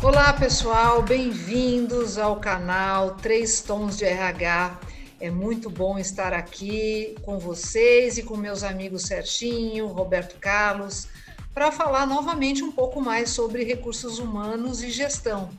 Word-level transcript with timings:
Olá, 0.00 0.32
pessoal, 0.32 1.02
bem-vindos 1.02 2.18
ao 2.18 2.36
canal 2.36 3.16
Três 3.16 3.60
Tons 3.60 3.96
de 3.96 4.04
RH. 4.04 4.78
É 5.20 5.28
muito 5.28 5.68
bom 5.68 5.98
estar 5.98 6.32
aqui 6.32 7.16
com 7.22 7.36
vocês 7.36 8.16
e 8.16 8.22
com 8.22 8.36
meus 8.36 8.62
amigos 8.62 9.02
Serginho, 9.02 9.88
Roberto 9.88 10.38
Carlos, 10.38 11.08
para 11.52 11.72
falar 11.72 12.06
novamente 12.06 12.62
um 12.62 12.70
pouco 12.70 13.00
mais 13.00 13.30
sobre 13.30 13.64
recursos 13.64 14.20
humanos 14.20 14.84
e 14.84 14.90
gestão. 14.92 15.50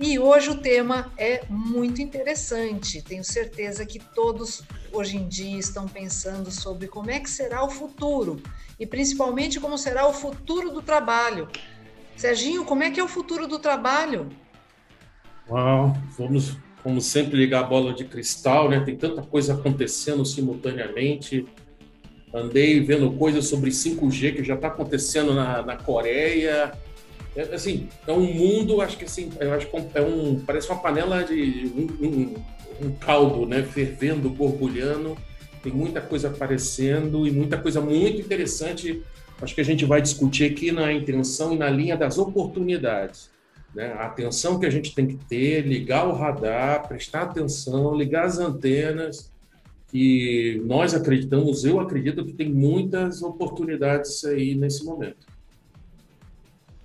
E 0.00 0.18
hoje 0.18 0.48
o 0.48 0.60
tema 0.62 1.12
é 1.18 1.44
muito 1.50 2.00
interessante. 2.00 3.02
Tenho 3.02 3.22
certeza 3.22 3.84
que 3.84 3.98
todos 3.98 4.62
hoje 4.90 5.18
em 5.18 5.28
dia 5.28 5.58
estão 5.58 5.86
pensando 5.86 6.50
sobre 6.50 6.88
como 6.88 7.10
é 7.10 7.20
que 7.20 7.28
será 7.28 7.62
o 7.62 7.70
futuro 7.70 8.42
e 8.80 8.86
principalmente 8.86 9.60
como 9.60 9.76
será 9.76 10.08
o 10.08 10.14
futuro 10.14 10.70
do 10.70 10.80
trabalho. 10.80 11.46
Serginho, 12.16 12.64
como 12.64 12.82
é 12.82 12.90
que 12.90 13.00
é 13.00 13.04
o 13.04 13.08
futuro 13.08 13.46
do 13.46 13.58
trabalho? 13.58 14.28
Uau, 15.48 15.96
vamos, 16.16 16.56
como 16.82 17.00
sempre, 17.00 17.36
ligar 17.36 17.60
a 17.60 17.66
bola 17.66 17.92
de 17.92 18.04
cristal, 18.04 18.68
né? 18.68 18.80
Tem 18.80 18.96
tanta 18.96 19.22
coisa 19.22 19.54
acontecendo 19.54 20.24
simultaneamente. 20.24 21.46
Andei 22.32 22.80
vendo 22.80 23.10
coisas 23.12 23.46
sobre 23.46 23.70
5G 23.70 24.36
que 24.36 24.44
já 24.44 24.54
está 24.54 24.68
acontecendo 24.68 25.34
na, 25.34 25.62
na 25.62 25.76
Coreia. 25.76 26.72
É, 27.36 27.42
assim, 27.54 27.88
é 28.06 28.12
um 28.12 28.32
mundo, 28.32 28.80
acho 28.80 28.96
que 28.96 29.04
assim, 29.04 29.30
eu 29.40 29.52
acho 29.52 29.66
que 29.66 29.76
é 29.94 30.00
um, 30.00 30.40
parece 30.40 30.68
uma 30.68 30.80
panela 30.80 31.22
de 31.24 31.70
um, 31.74 32.06
um, 32.06 32.86
um 32.86 32.92
caldo, 32.92 33.46
né? 33.46 33.62
Fervendo, 33.62 34.30
borbulhando. 34.30 35.16
Tem 35.62 35.72
muita 35.72 36.00
coisa 36.00 36.28
aparecendo 36.28 37.26
e 37.26 37.30
muita 37.30 37.56
coisa 37.56 37.80
muito 37.80 38.20
interessante 38.20 39.02
acho 39.42 39.54
que 39.54 39.60
a 39.60 39.64
gente 39.64 39.84
vai 39.84 40.00
discutir 40.00 40.50
aqui 40.50 40.70
na 40.70 40.92
intenção 40.92 41.52
e 41.52 41.58
na 41.58 41.68
linha 41.68 41.96
das 41.96 42.16
oportunidades. 42.16 43.30
Né? 43.74 43.92
A 43.92 44.06
atenção 44.06 44.58
que 44.58 44.66
a 44.66 44.70
gente 44.70 44.94
tem 44.94 45.06
que 45.06 45.16
ter, 45.16 45.66
ligar 45.66 46.06
o 46.06 46.12
radar, 46.12 46.86
prestar 46.86 47.22
atenção, 47.22 47.94
ligar 47.94 48.24
as 48.24 48.38
antenas, 48.38 49.30
que 49.88 50.62
nós 50.64 50.94
acreditamos, 50.94 51.64
eu 51.64 51.78
acredito 51.78 52.24
que 52.24 52.32
tem 52.32 52.50
muitas 52.50 53.22
oportunidades 53.22 54.24
aí 54.24 54.54
nesse 54.54 54.84
momento. 54.84 55.26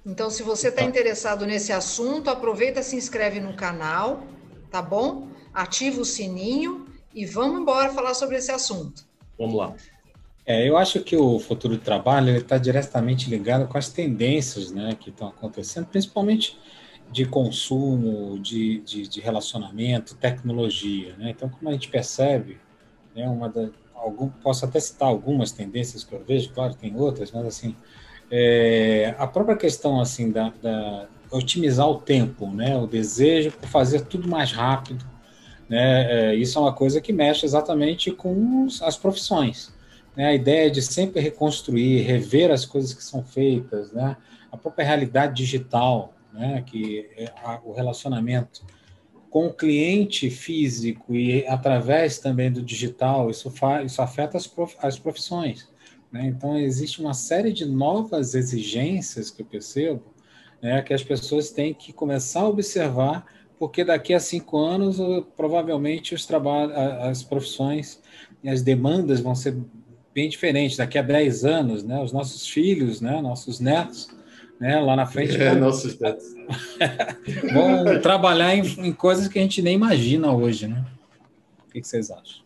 Então, 0.06 0.30
se 0.30 0.42
você 0.42 0.70
está 0.70 0.84
interessado 0.84 1.46
nesse 1.46 1.72
assunto, 1.72 2.30
aproveita, 2.30 2.82
se 2.82 2.96
inscreve 2.96 3.40
no 3.40 3.54
canal, 3.54 4.24
tá 4.72 4.82
bom? 4.82 5.28
Ativa 5.54 6.02
o 6.02 6.06
sininho 6.06 6.86
e 7.14 7.26
vamos 7.26 7.62
embora 7.62 7.94
falar 7.94 8.14
sobre 8.14 8.38
esse 8.38 8.52
assunto. 8.52 9.06
Vamos 9.38 9.56
lá. 9.56 9.76
É, 10.48 10.66
eu 10.68 10.78
acho 10.78 11.02
que 11.02 11.18
o 11.18 11.38
futuro 11.40 11.76
do 11.76 11.84
trabalho 11.84 12.34
está 12.38 12.58
diretamente 12.58 13.30
ligado 13.30 13.68
com 13.68 13.78
as 13.78 13.90
tendências 13.90 14.72
né, 14.72 14.96
que 14.98 15.10
estão 15.10 15.28
acontecendo, 15.28 15.88
principalmente 15.88 16.58
de 17.12 17.26
consumo, 17.26 18.40
de, 18.40 18.80
de, 18.80 19.10
de 19.10 19.20
relacionamento, 19.20 20.16
tecnologia. 20.16 21.18
Né? 21.18 21.32
Então, 21.32 21.50
como 21.50 21.68
a 21.68 21.74
gente 21.74 21.90
percebe, 21.90 22.58
né, 23.14 23.28
uma 23.28 23.50
da, 23.50 23.70
algum, 23.94 24.30
posso 24.30 24.64
até 24.64 24.80
citar 24.80 25.10
algumas 25.10 25.52
tendências 25.52 26.06
que 26.06 26.16
eu 26.16 26.24
vejo, 26.24 26.54
claro, 26.54 26.74
tem 26.76 26.96
outras, 26.96 27.30
mas 27.34 27.46
assim, 27.46 27.76
é, 28.32 29.16
a 29.18 29.28
própria 29.28 29.58
questão 29.58 30.00
assim 30.00 30.32
da, 30.32 30.54
da, 30.62 31.10
otimizar 31.30 31.90
o 31.90 32.00
tempo, 32.00 32.48
né, 32.48 32.78
o 32.78 32.88
desejo 32.88 33.52
por 33.52 33.68
fazer 33.68 34.06
tudo 34.06 34.30
mais 34.30 34.54
rápido, 34.54 35.06
né, 35.68 36.32
é, 36.32 36.36
isso 36.36 36.58
é 36.58 36.62
uma 36.62 36.74
coisa 36.74 37.02
que 37.02 37.12
mexe 37.12 37.46
exatamente 37.46 38.12
com 38.12 38.66
as 38.82 38.96
profissões 38.96 39.76
né, 40.18 40.26
a 40.26 40.34
ideia 40.34 40.72
de 40.72 40.82
sempre 40.82 41.22
reconstruir, 41.22 42.02
rever 42.02 42.50
as 42.50 42.66
coisas 42.66 42.92
que 42.92 43.04
são 43.04 43.24
feitas, 43.24 43.94
né, 43.94 44.18
a 44.52 44.58
própria 44.58 44.84
realidade 44.84 45.36
digital, 45.36 46.16
né, 46.34 46.64
que 46.66 47.08
é 47.16 47.32
a, 47.44 47.62
o 47.64 47.72
relacionamento 47.72 48.66
com 49.30 49.46
o 49.46 49.54
cliente 49.54 50.32
físico 50.32 51.14
e 51.14 51.46
através 51.46 52.18
também 52.18 52.52
do 52.52 52.64
digital, 52.64 53.30
isso, 53.30 53.52
fa, 53.52 53.84
isso 53.84 54.02
afeta 54.02 54.38
as, 54.38 54.48
prof, 54.48 54.76
as 54.82 54.98
profissões. 54.98 55.70
Né? 56.12 56.26
Então, 56.26 56.58
existe 56.58 57.00
uma 57.00 57.14
série 57.14 57.54
de 57.54 57.66
novas 57.66 58.34
exigências 58.34 59.30
que 59.30 59.44
eu 59.44 59.46
percebo 59.46 60.04
né, 60.60 60.82
que 60.82 60.94
as 60.94 61.04
pessoas 61.04 61.52
têm 61.52 61.76
que 61.76 61.94
começar 61.94 62.42
a 62.42 62.48
observar, 62.48 63.26
porque 63.60 63.84
daqui 63.84 64.14
a 64.14 64.20
cinco 64.20 64.58
anos, 64.58 64.98
provavelmente, 65.36 66.16
os 66.16 66.26
trabalhos, 66.26 66.76
as 66.76 67.22
profissões 67.22 68.02
e 68.44 68.50
as 68.50 68.64
demandas 68.64 69.20
vão 69.20 69.36
ser 69.36 69.56
bem 70.18 70.28
diferente. 70.28 70.76
Daqui 70.76 70.98
a 70.98 71.04
10 71.04 71.46
anos, 71.46 71.84
né, 71.84 72.02
os 72.02 72.12
nossos 72.12 72.48
filhos, 72.48 73.00
né, 73.00 73.22
nossos 73.22 73.60
netos, 73.60 74.10
né, 74.60 74.80
lá 74.80 74.96
na 74.96 75.06
frente 75.06 75.40
é, 75.40 75.52
vão, 75.52 75.60
nossos 75.60 76.00
netos. 76.00 76.26
vão 77.54 78.02
trabalhar 78.02 78.56
em, 78.56 78.64
em, 78.88 78.92
coisas 78.92 79.28
que 79.28 79.38
a 79.38 79.42
gente 79.44 79.62
nem 79.62 79.76
imagina 79.76 80.34
hoje, 80.34 80.68
né? 80.68 80.84
O 81.68 81.72
que, 81.72 81.82
que 81.82 81.88
vocês 81.88 82.10
acham? 82.10 82.44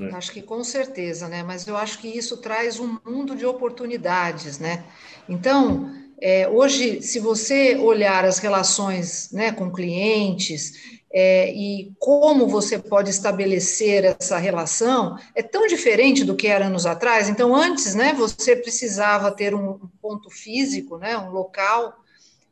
É. 0.00 0.14
Acho 0.14 0.32
que 0.32 0.40
com 0.40 0.64
certeza, 0.64 1.28
né? 1.28 1.42
Mas 1.42 1.66
eu 1.66 1.76
acho 1.76 1.98
que 1.98 2.08
isso 2.08 2.38
traz 2.38 2.80
um 2.80 2.96
mundo 3.04 3.36
de 3.36 3.44
oportunidades, 3.44 4.58
né? 4.58 4.82
Então, 5.28 5.94
é, 6.18 6.48
hoje, 6.48 7.02
se 7.02 7.20
você 7.20 7.76
olhar 7.76 8.24
as 8.24 8.38
relações 8.38 9.30
né, 9.30 9.52
com 9.52 9.70
clientes, 9.70 10.96
é, 11.12 11.52
e 11.52 11.92
como 11.98 12.46
você 12.46 12.78
pode 12.78 13.10
estabelecer 13.10 14.04
essa 14.04 14.38
relação 14.38 15.16
é 15.34 15.42
tão 15.42 15.66
diferente 15.66 16.24
do 16.24 16.36
que 16.36 16.46
era 16.46 16.66
anos 16.66 16.86
atrás. 16.86 17.28
Então, 17.28 17.54
antes, 17.54 17.94
né, 17.94 18.12
você 18.12 18.56
precisava 18.56 19.30
ter 19.30 19.54
um 19.54 19.78
ponto 20.00 20.28
físico, 20.30 20.98
né, 20.98 21.16
um 21.16 21.30
local, 21.30 21.96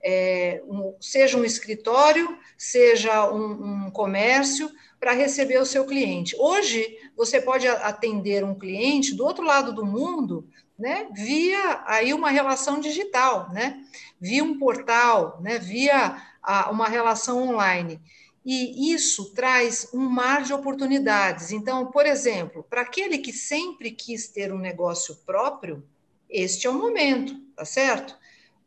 é, 0.02 0.62
um, 0.66 0.94
seja 1.00 1.36
um 1.36 1.44
escritório, 1.44 2.38
seja 2.56 3.30
um, 3.30 3.86
um 3.86 3.90
comércio, 3.90 4.70
para 5.00 5.12
receber 5.12 5.58
o 5.58 5.66
seu 5.66 5.84
cliente. 5.84 6.34
Hoje, 6.38 6.96
você 7.14 7.38
pode 7.38 7.68
atender 7.68 8.42
um 8.42 8.54
cliente 8.54 9.14
do 9.14 9.24
outro 9.24 9.44
lado 9.44 9.72
do 9.72 9.84
mundo, 9.84 10.48
né, 10.78 11.08
via 11.12 11.82
aí 11.86 12.14
uma 12.14 12.30
relação 12.30 12.80
digital, 12.80 13.50
né, 13.52 13.82
via 14.18 14.42
um 14.42 14.58
portal, 14.58 15.38
né, 15.42 15.58
via 15.58 16.16
a, 16.42 16.70
uma 16.70 16.88
relação 16.88 17.50
online. 17.50 18.00
E 18.44 18.92
isso 18.92 19.32
traz 19.32 19.88
um 19.94 20.00
mar 20.00 20.42
de 20.42 20.52
oportunidades. 20.52 21.50
Então, 21.50 21.90
por 21.90 22.04
exemplo, 22.04 22.62
para 22.62 22.82
aquele 22.82 23.18
que 23.18 23.32
sempre 23.32 23.90
quis 23.90 24.28
ter 24.28 24.52
um 24.52 24.58
negócio 24.58 25.16
próprio, 25.24 25.82
este 26.28 26.66
é 26.66 26.70
o 26.70 26.74
momento, 26.74 27.34
tá 27.56 27.64
certo? 27.64 28.14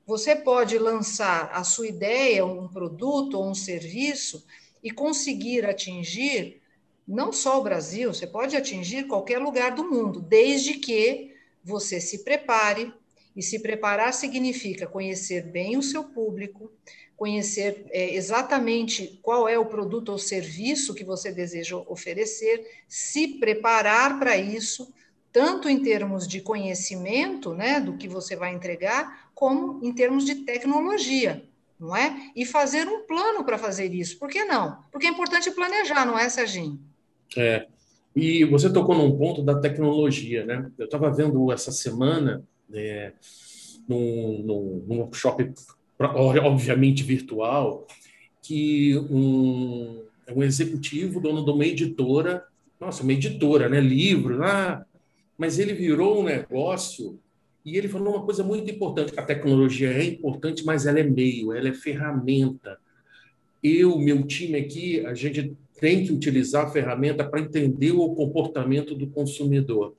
Você 0.05 0.35
pode 0.35 0.79
lançar 0.79 1.51
a 1.53 1.63
sua 1.63 1.87
ideia, 1.87 2.45
um 2.45 2.67
produto 2.67 3.35
ou 3.35 3.49
um 3.49 3.53
serviço 3.53 4.45
e 4.81 4.89
conseguir 4.89 5.65
atingir 5.65 6.61
não 7.07 7.31
só 7.31 7.59
o 7.59 7.63
Brasil, 7.63 8.13
você 8.13 8.27
pode 8.27 8.55
atingir 8.55 9.07
qualquer 9.07 9.39
lugar 9.39 9.73
do 9.73 9.89
mundo, 9.89 10.19
desde 10.19 10.73
que 10.73 11.33
você 11.63 12.01
se 12.01 12.23
prepare. 12.23 12.93
E 13.35 13.41
se 13.43 13.59
preparar 13.59 14.13
significa 14.13 14.87
conhecer 14.87 15.43
bem 15.43 15.77
o 15.77 15.83
seu 15.83 16.05
público, 16.05 16.71
conhecer 17.17 17.87
é, 17.89 18.13
exatamente 18.13 19.19
qual 19.23 19.49
é 19.49 19.57
o 19.57 19.65
produto 19.65 20.09
ou 20.09 20.19
serviço 20.19 20.93
que 20.93 21.03
você 21.03 21.31
deseja 21.31 21.75
oferecer, 21.75 22.63
se 22.87 23.39
preparar 23.39 24.19
para 24.19 24.37
isso, 24.37 24.93
tanto 25.33 25.67
em 25.67 25.81
termos 25.81 26.27
de 26.27 26.39
conhecimento, 26.39 27.55
né, 27.55 27.79
do 27.79 27.97
que 27.97 28.07
você 28.07 28.35
vai 28.35 28.53
entregar, 28.53 29.31
como 29.33 29.83
em 29.83 29.91
termos 29.91 30.25
de 30.25 30.35
tecnologia, 30.35 31.43
não 31.79 31.95
é? 31.95 32.31
E 32.35 32.45
fazer 32.45 32.87
um 32.87 33.01
plano 33.01 33.43
para 33.43 33.57
fazer 33.57 33.93
isso. 33.93 34.19
Por 34.19 34.29
que 34.29 34.45
não? 34.45 34.77
Porque 34.91 35.07
é 35.07 35.09
importante 35.09 35.49
planejar, 35.51 36.05
não 36.05 36.17
é, 36.17 36.29
Serginho? 36.29 36.79
É. 37.35 37.65
E 38.15 38.45
você 38.45 38.71
tocou 38.71 38.95
num 38.95 39.17
ponto 39.17 39.43
da 39.43 39.59
tecnologia, 39.59 40.45
né? 40.45 40.71
Eu 40.77 40.85
estava 40.85 41.11
vendo 41.11 41.51
essa 41.51 41.71
semana 41.71 42.43
é, 42.73 43.13
num, 43.87 44.43
num, 44.43 44.85
num 44.87 44.99
workshop 44.99 45.51
obviamente 45.99 47.03
virtual, 47.03 47.87
que 48.41 48.97
um, 49.09 50.03
um 50.35 50.43
executivo, 50.43 51.19
dono 51.19 51.43
de 51.43 51.51
uma 51.51 51.65
editora, 51.65 52.45
nossa, 52.79 53.03
uma 53.03 53.13
editora, 53.13 53.67
né, 53.67 53.79
livro, 53.79 54.43
ah, 54.43 54.85
mas 55.37 55.59
ele 55.59 55.73
virou 55.73 56.21
um 56.21 56.23
negócio 56.23 57.19
e 57.67 57.77
ele 57.77 57.89
falou 57.89 58.15
uma 58.15 58.23
coisa 58.23 58.43
muito 58.43 58.71
importante: 58.71 59.13
a 59.17 59.21
tecnologia 59.21 59.91
é 59.91 60.03
importante, 60.03 60.63
mas 60.63 60.85
ela 60.85 60.99
é 60.99 61.03
meio, 61.03 61.53
ela 61.53 61.67
é 61.67 61.73
ferramenta. 61.73 62.77
Eu, 63.61 63.97
meu 63.99 64.25
time 64.25 64.57
aqui, 64.57 65.05
a 65.05 65.13
gente 65.13 65.53
tem 65.79 66.05
que 66.05 66.13
utilizar 66.13 66.65
a 66.65 66.69
ferramenta 66.69 67.23
para 67.23 67.41
entender 67.41 67.91
o 67.91 68.15
comportamento 68.15 68.95
do 68.95 69.07
consumidor. 69.07 69.95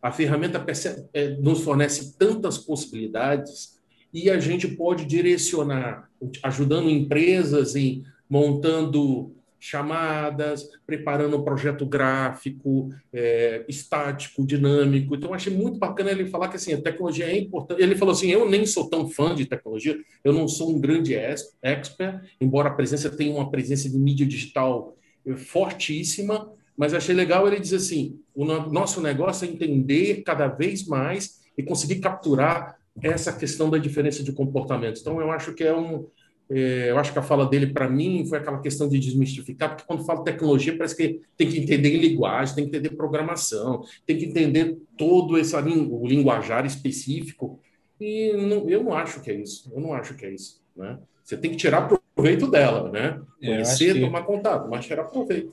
A 0.00 0.12
ferramenta 0.12 0.64
é, 1.12 1.30
nos 1.30 1.62
fornece 1.62 2.16
tantas 2.16 2.56
possibilidades 2.56 3.77
e 4.12 4.30
a 4.30 4.38
gente 4.38 4.68
pode 4.68 5.04
direcionar, 5.04 6.08
ajudando 6.42 6.90
empresas 6.90 7.76
em 7.76 8.04
montando 8.28 9.34
chamadas, 9.60 10.68
preparando 10.86 11.36
um 11.36 11.42
projeto 11.42 11.84
gráfico, 11.84 12.90
é, 13.12 13.64
estático, 13.68 14.46
dinâmico. 14.46 15.14
Então, 15.14 15.34
achei 15.34 15.52
muito 15.52 15.78
bacana 15.78 16.10
ele 16.10 16.26
falar 16.26 16.48
que 16.48 16.56
assim, 16.56 16.72
a 16.72 16.80
tecnologia 16.80 17.26
é 17.26 17.36
importante. 17.36 17.82
Ele 17.82 17.96
falou 17.96 18.12
assim: 18.12 18.28
eu 18.28 18.48
nem 18.48 18.64
sou 18.64 18.88
tão 18.88 19.08
fã 19.08 19.34
de 19.34 19.46
tecnologia, 19.46 19.98
eu 20.22 20.32
não 20.32 20.46
sou 20.46 20.70
um 20.70 20.80
grande 20.80 21.14
expert, 21.14 22.22
embora 22.40 22.68
a 22.68 22.74
presença 22.74 23.10
tenha 23.10 23.34
uma 23.34 23.50
presença 23.50 23.88
de 23.88 23.98
mídia 23.98 24.26
digital 24.26 24.96
fortíssima, 25.36 26.50
mas 26.76 26.94
achei 26.94 27.14
legal 27.14 27.46
ele 27.46 27.60
dizer 27.60 27.76
assim: 27.76 28.20
o 28.34 28.44
nosso 28.44 29.00
negócio 29.00 29.46
é 29.46 29.50
entender 29.50 30.22
cada 30.22 30.46
vez 30.46 30.86
mais 30.86 31.40
e 31.56 31.62
conseguir 31.62 31.96
capturar 31.96 32.77
essa 33.02 33.32
questão 33.32 33.70
da 33.70 33.78
diferença 33.78 34.22
de 34.22 34.32
comportamento. 34.32 35.00
Então, 35.00 35.20
eu 35.20 35.30
acho 35.30 35.54
que 35.54 35.64
é 35.64 35.76
um, 35.76 36.06
é, 36.50 36.90
eu 36.90 36.98
acho 36.98 37.12
que 37.12 37.18
a 37.18 37.22
fala 37.22 37.46
dele, 37.46 37.66
para 37.66 37.88
mim, 37.88 38.24
foi 38.26 38.38
aquela 38.38 38.60
questão 38.60 38.88
de 38.88 38.98
desmistificar, 38.98 39.70
porque 39.70 39.84
quando 39.86 40.04
fala 40.04 40.24
tecnologia, 40.24 40.76
parece 40.76 40.96
que 40.96 41.20
tem 41.36 41.48
que 41.48 41.58
entender 41.58 41.96
linguagem, 41.98 42.54
tem 42.54 42.64
que 42.64 42.76
entender 42.76 42.96
programação, 42.96 43.82
tem 44.06 44.16
que 44.16 44.24
entender 44.24 44.78
todo 44.96 45.36
esse 45.36 45.54
o 45.54 46.06
linguajar 46.06 46.64
específico. 46.64 47.60
E 48.00 48.32
não, 48.32 48.68
eu 48.68 48.82
não 48.82 48.94
acho 48.94 49.20
que 49.20 49.30
é 49.30 49.34
isso. 49.34 49.70
Eu 49.74 49.80
não 49.80 49.92
acho 49.92 50.14
que 50.14 50.24
é 50.24 50.30
isso. 50.30 50.62
Né? 50.74 50.98
Você 51.22 51.36
tem 51.36 51.50
que 51.50 51.56
tirar 51.56 51.88
proveito 52.14 52.50
dela, 52.50 52.90
né? 52.90 53.20
É, 53.42 53.52
Conhecer, 53.52 53.94
que... 53.94 54.00
tomar 54.00 54.22
contato, 54.22 54.68
mas 54.70 54.86
tirar 54.86 55.04
proveito. 55.04 55.52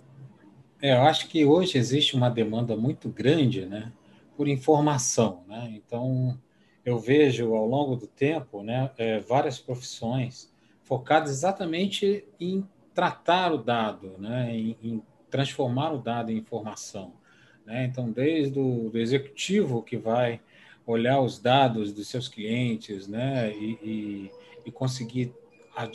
É, 0.81 0.93
eu 0.93 1.01
acho 1.01 1.27
que 1.27 1.43
hoje 1.43 1.77
existe 1.77 2.15
uma 2.15 2.29
demanda 2.29 2.75
muito 2.75 3.09
grande, 3.09 3.65
né, 3.65 3.91
por 4.37 4.47
informação, 4.47 5.43
né? 5.47 5.73
Então, 5.73 6.37
eu 6.85 6.99
vejo 6.99 7.55
ao 7.55 7.65
longo 7.65 7.95
do 7.95 8.05
tempo, 8.05 8.61
né, 8.61 8.91
é, 8.97 9.19
várias 9.19 9.59
profissões 9.59 10.53
focados 10.83 11.31
exatamente 11.31 12.23
em 12.39 12.65
tratar 12.93 13.51
o 13.51 13.57
dado, 13.57 14.13
né, 14.19 14.55
em, 14.55 14.77
em 14.81 15.03
transformar 15.29 15.91
o 15.91 15.97
dado 15.97 16.31
em 16.31 16.37
informação. 16.37 17.13
Né? 17.65 17.85
Então, 17.85 18.11
desde 18.11 18.59
o 18.59 18.89
do 18.91 18.99
executivo 18.99 19.81
que 19.81 19.97
vai 19.97 20.39
olhar 20.85 21.19
os 21.19 21.39
dados 21.39 21.91
dos 21.91 22.07
seus 22.07 22.27
clientes 22.27 23.07
né, 23.07 23.51
e, 23.51 23.79
e, 23.83 24.31
e 24.67 24.71
conseguir 24.71 25.33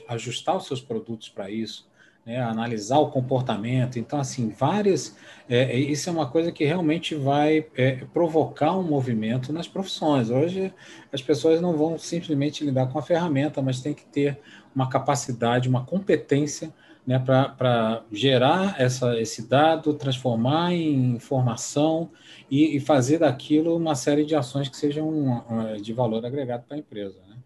ajustar 0.09 0.57
os 0.57 0.67
seus 0.67 0.81
produtos 0.81 1.29
para 1.29 1.49
isso, 1.49 1.89
né, 2.31 2.41
analisar 2.41 2.99
o 2.99 3.11
comportamento. 3.11 3.99
Então, 3.99 4.21
assim, 4.21 4.51
várias. 4.51 5.17
É, 5.49 5.63
é, 5.63 5.77
isso 5.77 6.09
é 6.09 6.13
uma 6.13 6.31
coisa 6.31 6.53
que 6.53 6.65
realmente 6.65 7.17
vai 7.17 7.67
é, 7.77 8.05
provocar 8.15 8.77
um 8.77 8.85
movimento 8.85 9.53
nas 9.53 9.67
profissões. 9.67 10.31
Hoje, 10.31 10.73
as 11.13 11.21
pessoas 11.21 11.61
não 11.61 11.77
vão 11.77 11.99
simplesmente 11.99 12.65
lidar 12.65 12.87
com 12.87 13.01
a 13.01 13.03
ferramenta, 13.03 13.61
mas 13.61 13.81
tem 13.81 13.93
que 13.93 14.05
ter 14.05 14.39
uma 14.73 14.89
capacidade, 14.89 15.69
uma 15.69 15.85
competência 15.85 16.73
né, 17.05 17.19
para 17.19 18.05
gerar 18.13 18.81
essa, 18.81 19.21
esse 19.21 19.49
dado, 19.49 19.93
transformar 19.95 20.73
em 20.73 21.17
informação 21.17 22.13
e, 22.49 22.77
e, 22.77 22.81
fazer 22.81 23.19
daquilo 23.19 23.75
uma 23.75 23.97
série 23.97 24.25
de 24.25 24.37
ações 24.37 24.69
que 24.69 24.77
sejam 24.77 25.09
uh, 25.09 25.83
de 25.83 25.93
valor 25.93 26.25
agregado 26.25 26.63
para 26.69 26.77
a 26.77 26.79
empresa. 26.79 27.19
Né? 27.29 27.37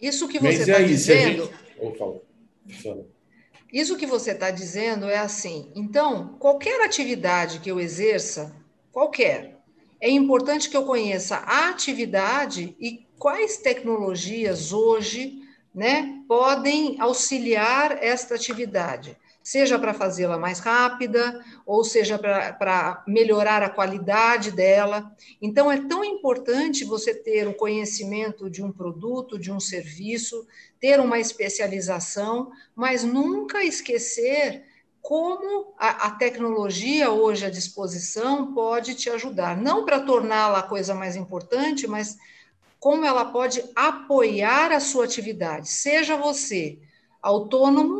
Isso 0.00 0.28
que 0.28 0.38
você 0.38 0.60
está 0.60 0.80
dizendo. 0.82 1.50
Gente... 1.82 1.98
Fala. 2.80 3.19
Isso 3.72 3.96
que 3.96 4.06
você 4.06 4.32
está 4.32 4.50
dizendo 4.50 5.08
é 5.08 5.18
assim. 5.18 5.70
Então, 5.74 6.36
qualquer 6.38 6.84
atividade 6.84 7.60
que 7.60 7.70
eu 7.70 7.78
exerça, 7.78 8.54
qualquer, 8.90 9.58
é 10.00 10.08
importante 10.08 10.68
que 10.68 10.76
eu 10.76 10.84
conheça 10.84 11.36
a 11.36 11.68
atividade 11.68 12.74
e 12.80 13.06
quais 13.18 13.58
tecnologias 13.58 14.72
hoje 14.72 15.40
né, 15.74 16.22
podem 16.26 16.96
auxiliar 17.00 18.02
esta 18.02 18.34
atividade 18.34 19.16
seja 19.42 19.78
para 19.78 19.94
fazê-la 19.94 20.38
mais 20.38 20.58
rápida, 20.58 21.44
ou 21.64 21.82
seja 21.82 22.18
para 22.18 23.02
melhorar 23.06 23.62
a 23.62 23.70
qualidade 23.70 24.50
dela. 24.50 25.10
Então, 25.40 25.70
é 25.70 25.80
tão 25.86 26.04
importante 26.04 26.84
você 26.84 27.14
ter 27.14 27.48
o 27.48 27.54
conhecimento 27.54 28.50
de 28.50 28.62
um 28.62 28.70
produto, 28.70 29.38
de 29.38 29.50
um 29.50 29.58
serviço, 29.58 30.46
ter 30.78 31.00
uma 31.00 31.18
especialização, 31.18 32.50
mas 32.74 33.02
nunca 33.02 33.64
esquecer 33.64 34.64
como 35.02 35.74
a, 35.78 36.08
a 36.08 36.10
tecnologia 36.10 37.10
hoje 37.10 37.46
à 37.46 37.50
disposição 37.50 38.52
pode 38.52 38.94
te 38.94 39.08
ajudar, 39.08 39.56
não 39.56 39.84
para 39.84 40.00
torná-la 40.00 40.58
a 40.58 40.62
coisa 40.62 40.94
mais 40.94 41.16
importante, 41.16 41.86
mas 41.86 42.16
como 42.78 43.04
ela 43.04 43.26
pode 43.26 43.62
apoiar 43.74 44.72
a 44.72 44.80
sua 44.80 45.04
atividade, 45.04 45.68
seja 45.68 46.16
você 46.16 46.78
autônomo 47.20 47.99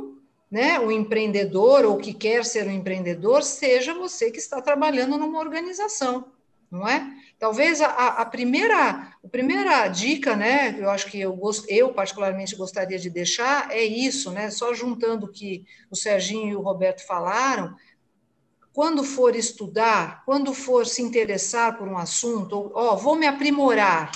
né, 0.50 0.80
o 0.80 0.90
empreendedor 0.90 1.84
ou 1.84 1.96
que 1.96 2.12
quer 2.12 2.44
ser 2.44 2.66
um 2.66 2.72
empreendedor, 2.72 3.42
seja 3.42 3.94
você 3.94 4.30
que 4.30 4.38
está 4.38 4.60
trabalhando 4.60 5.16
numa 5.16 5.38
organização, 5.38 6.32
não 6.70 6.88
é? 6.88 7.06
Talvez 7.38 7.80
a, 7.80 7.86
a 7.86 8.26
primeira, 8.26 9.14
a 9.24 9.28
primeira 9.30 9.86
dica, 9.88 10.34
né, 10.36 10.76
eu 10.78 10.90
acho 10.90 11.06
que 11.06 11.20
eu, 11.20 11.38
eu 11.68 11.92
particularmente 11.92 12.56
gostaria 12.56 12.98
de 12.98 13.08
deixar 13.08 13.70
é 13.70 13.82
isso, 13.82 14.30
né, 14.32 14.50
só 14.50 14.74
juntando 14.74 15.26
o 15.26 15.30
que 15.30 15.64
o 15.90 15.96
Serginho 15.96 16.48
e 16.48 16.56
o 16.56 16.60
Roberto 16.60 17.06
falaram, 17.06 17.74
quando 18.72 19.04
for 19.04 19.34
estudar, 19.34 20.24
quando 20.24 20.52
for 20.52 20.86
se 20.86 21.02
interessar 21.02 21.76
por 21.76 21.88
um 21.88 21.98
assunto, 21.98 22.70
ó, 22.74 22.96
vou 22.96 23.16
me 23.16 23.26
aprimorar, 23.26 24.10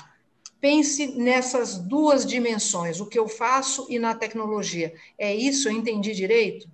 pense 0.64 1.08
nessas 1.08 1.76
duas 1.76 2.25
dimensões, 2.25 2.99
o 2.99 3.05
que 3.05 3.19
eu 3.19 3.28
faço 3.28 3.87
e 3.90 3.99
na 3.99 4.14
tecnologia. 4.14 4.94
É 5.19 5.34
isso? 5.34 5.69
Eu 5.69 5.72
entendi 5.72 6.14
direito? 6.14 6.66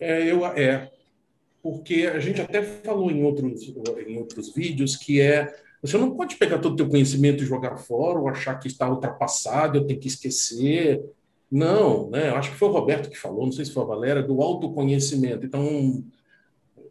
É, 0.00 0.32
eu, 0.32 0.46
é 0.46 0.90
porque 1.62 2.10
a 2.10 2.18
gente 2.18 2.40
até 2.40 2.62
falou 2.62 3.10
em 3.10 3.22
outros, 3.22 3.74
em 4.06 4.16
outros 4.16 4.54
vídeos 4.54 4.96
que 4.96 5.20
é 5.20 5.54
você 5.82 5.98
não 5.98 6.16
pode 6.16 6.36
pegar 6.36 6.60
todo 6.60 6.72
o 6.72 6.76
teu 6.76 6.88
conhecimento 6.88 7.42
e 7.42 7.46
jogar 7.46 7.76
fora 7.76 8.18
ou 8.18 8.26
achar 8.26 8.54
que 8.54 8.68
está 8.68 8.88
ultrapassado, 8.88 9.76
eu 9.76 9.86
tenho 9.86 10.00
que 10.00 10.08
esquecer. 10.08 11.04
Não, 11.52 12.08
né? 12.08 12.30
Eu 12.30 12.36
acho 12.36 12.52
que 12.52 12.56
foi 12.56 12.68
o 12.68 12.72
Roberto 12.72 13.10
que 13.10 13.18
falou, 13.18 13.44
não 13.44 13.52
sei 13.52 13.66
se 13.66 13.72
foi 13.72 13.82
a 13.82 13.86
Valéria, 13.86 14.22
do 14.22 14.40
autoconhecimento. 14.40 15.44
Então, 15.44 16.02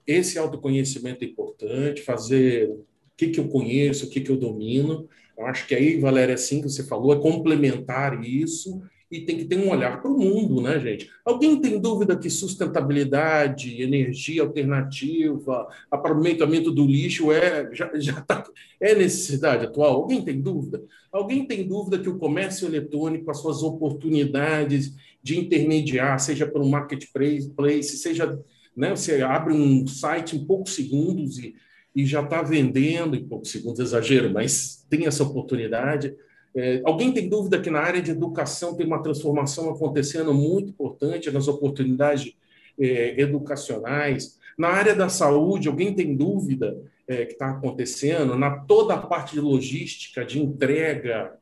esse 0.06 0.38
autoconhecimento 0.38 1.24
é 1.24 1.28
importante, 1.28 2.04
fazer 2.04 2.72
que, 3.18 3.28
que 3.30 3.40
eu 3.40 3.48
conheço, 3.48 4.06
o 4.06 4.10
que, 4.10 4.22
que 4.22 4.32
eu 4.32 4.38
domino. 4.38 5.08
Eu 5.38 5.46
acho 5.46 5.68
que 5.68 5.76
aí, 5.76 6.00
Valéria, 6.00 6.36
assim 6.36 6.62
que 6.62 6.70
você 6.70 6.84
falou, 6.84 7.14
é 7.14 7.20
complementar 7.20 8.24
isso 8.24 8.82
e 9.12 9.22
tem 9.22 9.38
que 9.38 9.46
ter 9.46 9.58
um 9.58 9.70
olhar 9.70 10.02
para 10.02 10.10
o 10.10 10.18
mundo, 10.18 10.62
né, 10.62 10.80
gente? 10.80 11.10
Alguém 11.24 11.60
tem 11.62 11.80
dúvida 11.80 12.18
que 12.18 12.30
sustentabilidade, 12.30 13.82
energia 13.82 14.42
alternativa, 14.42 15.68
aproveitamento 15.92 16.72
do 16.72 16.86
lixo 16.86 17.32
é 17.32 17.70
já, 17.74 17.92
já 17.96 18.22
tá, 18.22 18.44
é 18.80 18.96
necessidade 18.96 19.66
atual? 19.66 19.94
Alguém 19.94 20.24
tem 20.24 20.42
dúvida? 20.42 20.84
Alguém 21.12 21.46
tem 21.46 21.68
dúvida 21.68 22.00
que 22.00 22.10
o 22.10 22.18
comércio 22.18 22.68
eletrônico, 22.68 23.30
as 23.30 23.40
suas 23.40 23.62
oportunidades 23.62 24.94
de 25.22 25.40
intermediar, 25.40 26.20
seja 26.20 26.48
para 26.48 26.62
um 26.62 26.70
marketplace, 26.70 27.98
seja 27.98 28.40
né, 28.76 28.90
você 28.90 29.22
abre 29.22 29.54
um 29.54 29.88
site 29.88 30.36
em 30.36 30.46
poucos 30.46 30.76
segundos 30.76 31.40
e 31.40 31.56
e 31.96 32.06
já 32.06 32.22
está 32.22 32.42
vendendo, 32.42 33.16
em 33.16 33.26
poucos 33.26 33.52
segundos, 33.52 33.80
exagero, 33.80 34.30
mas 34.30 34.86
tem 34.90 35.06
essa 35.08 35.24
oportunidade. 35.24 36.14
É, 36.54 36.82
alguém 36.84 37.14
tem 37.14 37.30
dúvida 37.30 37.62
que 37.62 37.70
na 37.70 37.80
área 37.80 38.02
de 38.02 38.12
educação 38.12 38.76
tem 38.76 38.86
uma 38.86 39.02
transformação 39.02 39.70
acontecendo 39.70 40.34
muito 40.34 40.70
importante 40.70 41.32
nas 41.32 41.48
oportunidades 41.48 42.34
é, 42.78 43.20
educacionais? 43.20 44.38
Na 44.58 44.70
área 44.70 44.94
da 44.94 45.08
saúde, 45.08 45.70
alguém 45.70 45.94
tem 45.94 46.16
dúvida 46.16 46.78
é, 47.08 47.26
que 47.26 47.34
está 47.34 47.52
acontecendo? 47.52 48.38
Na 48.38 48.60
toda 48.60 48.96
a 48.96 48.98
parte 48.98 49.34
de 49.34 49.42
logística, 49.42 50.26
de 50.26 50.42
entrega, 50.42 51.38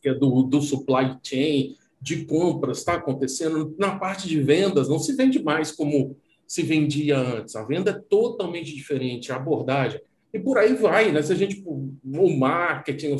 que 0.00 0.08
é 0.08 0.14
do, 0.14 0.42
do 0.42 0.62
supply 0.62 1.18
chain, 1.22 1.76
de 2.00 2.24
compras, 2.24 2.78
está 2.78 2.94
acontecendo? 2.94 3.74
Na 3.78 3.98
parte 3.98 4.26
de 4.26 4.40
vendas, 4.40 4.88
não 4.88 4.98
se 4.98 5.14
vende 5.14 5.42
mais 5.42 5.70
como 5.70 6.16
se 6.46 6.62
vendia 6.62 7.18
antes. 7.18 7.56
A 7.56 7.64
venda 7.64 7.90
é 7.90 8.00
totalmente 8.08 8.74
diferente, 8.74 9.32
a 9.32 9.36
abordagem. 9.36 10.00
E 10.32 10.38
por 10.38 10.58
aí 10.58 10.74
vai, 10.74 11.10
né? 11.12 11.22
Se 11.22 11.32
a 11.32 11.36
gente, 11.36 11.62
o 11.66 12.38
marketing, 12.38 13.16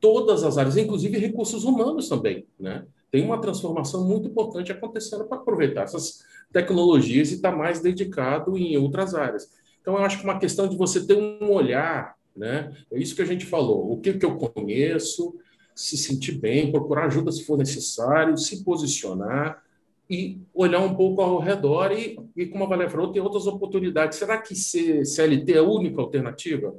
todas 0.00 0.42
as 0.42 0.58
áreas, 0.58 0.76
inclusive 0.76 1.18
recursos 1.18 1.64
humanos 1.64 2.08
também, 2.08 2.46
né? 2.58 2.84
Tem 3.10 3.24
uma 3.24 3.40
transformação 3.40 4.06
muito 4.06 4.28
importante 4.28 4.70
acontecendo 4.70 5.24
para 5.24 5.38
aproveitar 5.38 5.82
essas 5.82 6.24
tecnologias 6.52 7.30
e 7.30 7.34
estar 7.34 7.50
tá 7.50 7.56
mais 7.56 7.80
dedicado 7.80 8.56
em 8.56 8.76
outras 8.76 9.14
áreas. 9.14 9.50
Então, 9.80 9.94
eu 9.94 10.04
acho 10.04 10.18
que 10.18 10.24
uma 10.24 10.38
questão 10.38 10.68
de 10.68 10.76
você 10.76 11.04
ter 11.04 11.16
um 11.16 11.50
olhar, 11.50 12.14
né? 12.36 12.72
É 12.90 12.98
isso 12.98 13.14
que 13.14 13.22
a 13.22 13.26
gente 13.26 13.46
falou. 13.46 13.92
O 13.92 14.00
que, 14.00 14.14
que 14.14 14.24
eu 14.24 14.36
conheço, 14.36 15.34
se 15.74 15.96
sentir 15.96 16.32
bem, 16.32 16.70
procurar 16.70 17.06
ajuda 17.06 17.32
se 17.32 17.44
for 17.44 17.58
necessário, 17.58 18.36
se 18.36 18.62
posicionar, 18.62 19.62
e 20.10 20.42
olhar 20.52 20.80
um 20.80 20.96
pouco 20.96 21.22
ao 21.22 21.38
redor 21.38 21.92
e, 21.92 22.18
e 22.36 22.46
como 22.46 22.64
a 22.64 22.66
Valéria 22.66 22.90
falou, 22.90 23.12
tem 23.12 23.22
outras 23.22 23.46
oportunidades. 23.46 24.18
Será 24.18 24.38
que 24.38 24.56
CLT 24.56 25.52
é 25.52 25.58
a 25.58 25.62
única 25.62 26.00
alternativa? 26.00 26.74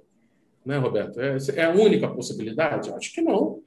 Né, 0.66 0.78
Roberto? 0.78 1.20
É, 1.22 1.38
é 1.56 1.64
a 1.64 1.72
única 1.72 2.10
possibilidade? 2.10 2.92
Acho 2.92 3.14
que 3.14 3.22
não. 3.22 3.64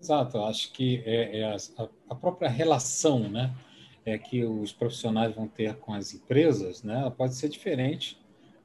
Exato, 0.00 0.38
acho 0.38 0.72
que 0.72 1.02
é, 1.04 1.40
é 1.40 1.44
a, 1.44 1.56
a, 2.08 2.14
própria 2.14 2.48
relação 2.48 3.28
né, 3.28 3.54
é, 4.04 4.16
que 4.16 4.44
os 4.44 4.72
profissionais 4.72 5.34
vão 5.34 5.46
ter 5.46 5.74
com 5.76 5.92
as 5.92 6.14
empresas, 6.14 6.82
né, 6.82 7.12
pode 7.16 7.34
ser 7.34 7.48
diferente. 7.48 8.18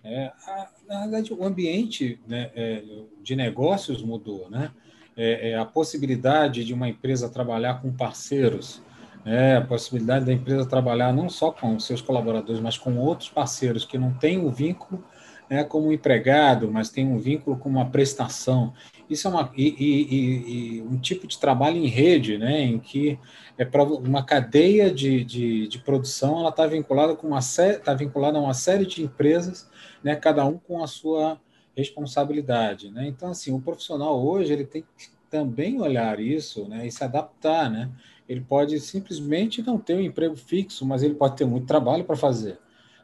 É, 0.03 0.31
a, 0.47 0.69
na 0.87 1.01
verdade, 1.01 1.33
o 1.33 1.43
ambiente 1.43 2.17
né, 2.25 2.49
é, 2.55 2.83
de 3.21 3.35
negócios 3.35 4.01
mudou, 4.01 4.49
né? 4.49 4.71
É, 5.15 5.51
é, 5.51 5.57
a 5.57 5.65
possibilidade 5.65 6.63
de 6.63 6.73
uma 6.73 6.87
empresa 6.87 7.29
trabalhar 7.29 7.81
com 7.81 7.91
parceiros, 7.91 8.81
é, 9.25 9.55
a 9.57 9.61
possibilidade 9.61 10.25
da 10.25 10.33
empresa 10.33 10.65
trabalhar 10.67 11.13
não 11.13 11.29
só 11.29 11.51
com 11.51 11.79
seus 11.79 12.01
colaboradores, 12.01 12.61
mas 12.61 12.77
com 12.77 12.97
outros 12.97 13.29
parceiros 13.29 13.85
que 13.85 13.97
não 13.97 14.13
têm 14.13 14.37
o 14.39 14.47
um 14.47 14.51
vínculo 14.51 15.03
né, 15.51 15.65
como 15.65 15.91
empregado, 15.91 16.71
mas 16.71 16.89
tem 16.89 17.05
um 17.05 17.19
vínculo 17.19 17.57
com 17.57 17.67
uma 17.67 17.89
prestação. 17.89 18.73
Isso 19.09 19.27
é 19.27 19.31
uma, 19.31 19.51
e, 19.53 19.67
e, 19.67 20.77
e 20.77 20.81
um 20.81 20.97
tipo 20.97 21.27
de 21.27 21.37
trabalho 21.37 21.75
em 21.75 21.87
rede, 21.87 22.37
né, 22.37 22.61
em 22.61 22.79
que 22.79 23.19
é 23.57 23.65
para 23.65 23.83
uma 23.83 24.23
cadeia 24.23 24.89
de, 24.89 25.25
de, 25.25 25.67
de 25.67 25.79
produção, 25.79 26.39
ela 26.39 26.49
está 26.49 26.65
vinculada 26.65 27.15
com 27.17 27.27
uma 27.27 27.39
está 27.39 27.93
vinculada 27.93 28.37
a 28.37 28.41
uma 28.41 28.53
série 28.53 28.85
de 28.85 29.03
empresas, 29.03 29.69
né, 30.01 30.15
cada 30.15 30.45
um 30.45 30.57
com 30.57 30.81
a 30.81 30.87
sua 30.87 31.37
responsabilidade, 31.75 32.89
né? 32.89 33.07
Então 33.07 33.29
assim, 33.29 33.53
o 33.53 33.59
profissional 33.59 34.21
hoje 34.25 34.51
ele 34.53 34.65
tem 34.65 34.83
que 34.83 35.09
também 35.31 35.81
olhar 35.81 36.19
isso, 36.19 36.67
né, 36.67 36.85
e 36.85 36.91
se 36.91 37.03
adaptar, 37.03 37.71
né? 37.71 37.89
Ele 38.29 38.41
pode 38.41 38.79
simplesmente 38.79 39.63
não 39.63 39.79
ter 39.79 39.95
um 39.95 40.01
emprego 40.01 40.35
fixo, 40.35 40.85
mas 40.85 41.01
ele 41.01 41.15
pode 41.15 41.35
ter 41.35 41.45
muito 41.45 41.65
trabalho 41.65 42.03
para 42.03 42.15
fazer, 42.15 42.59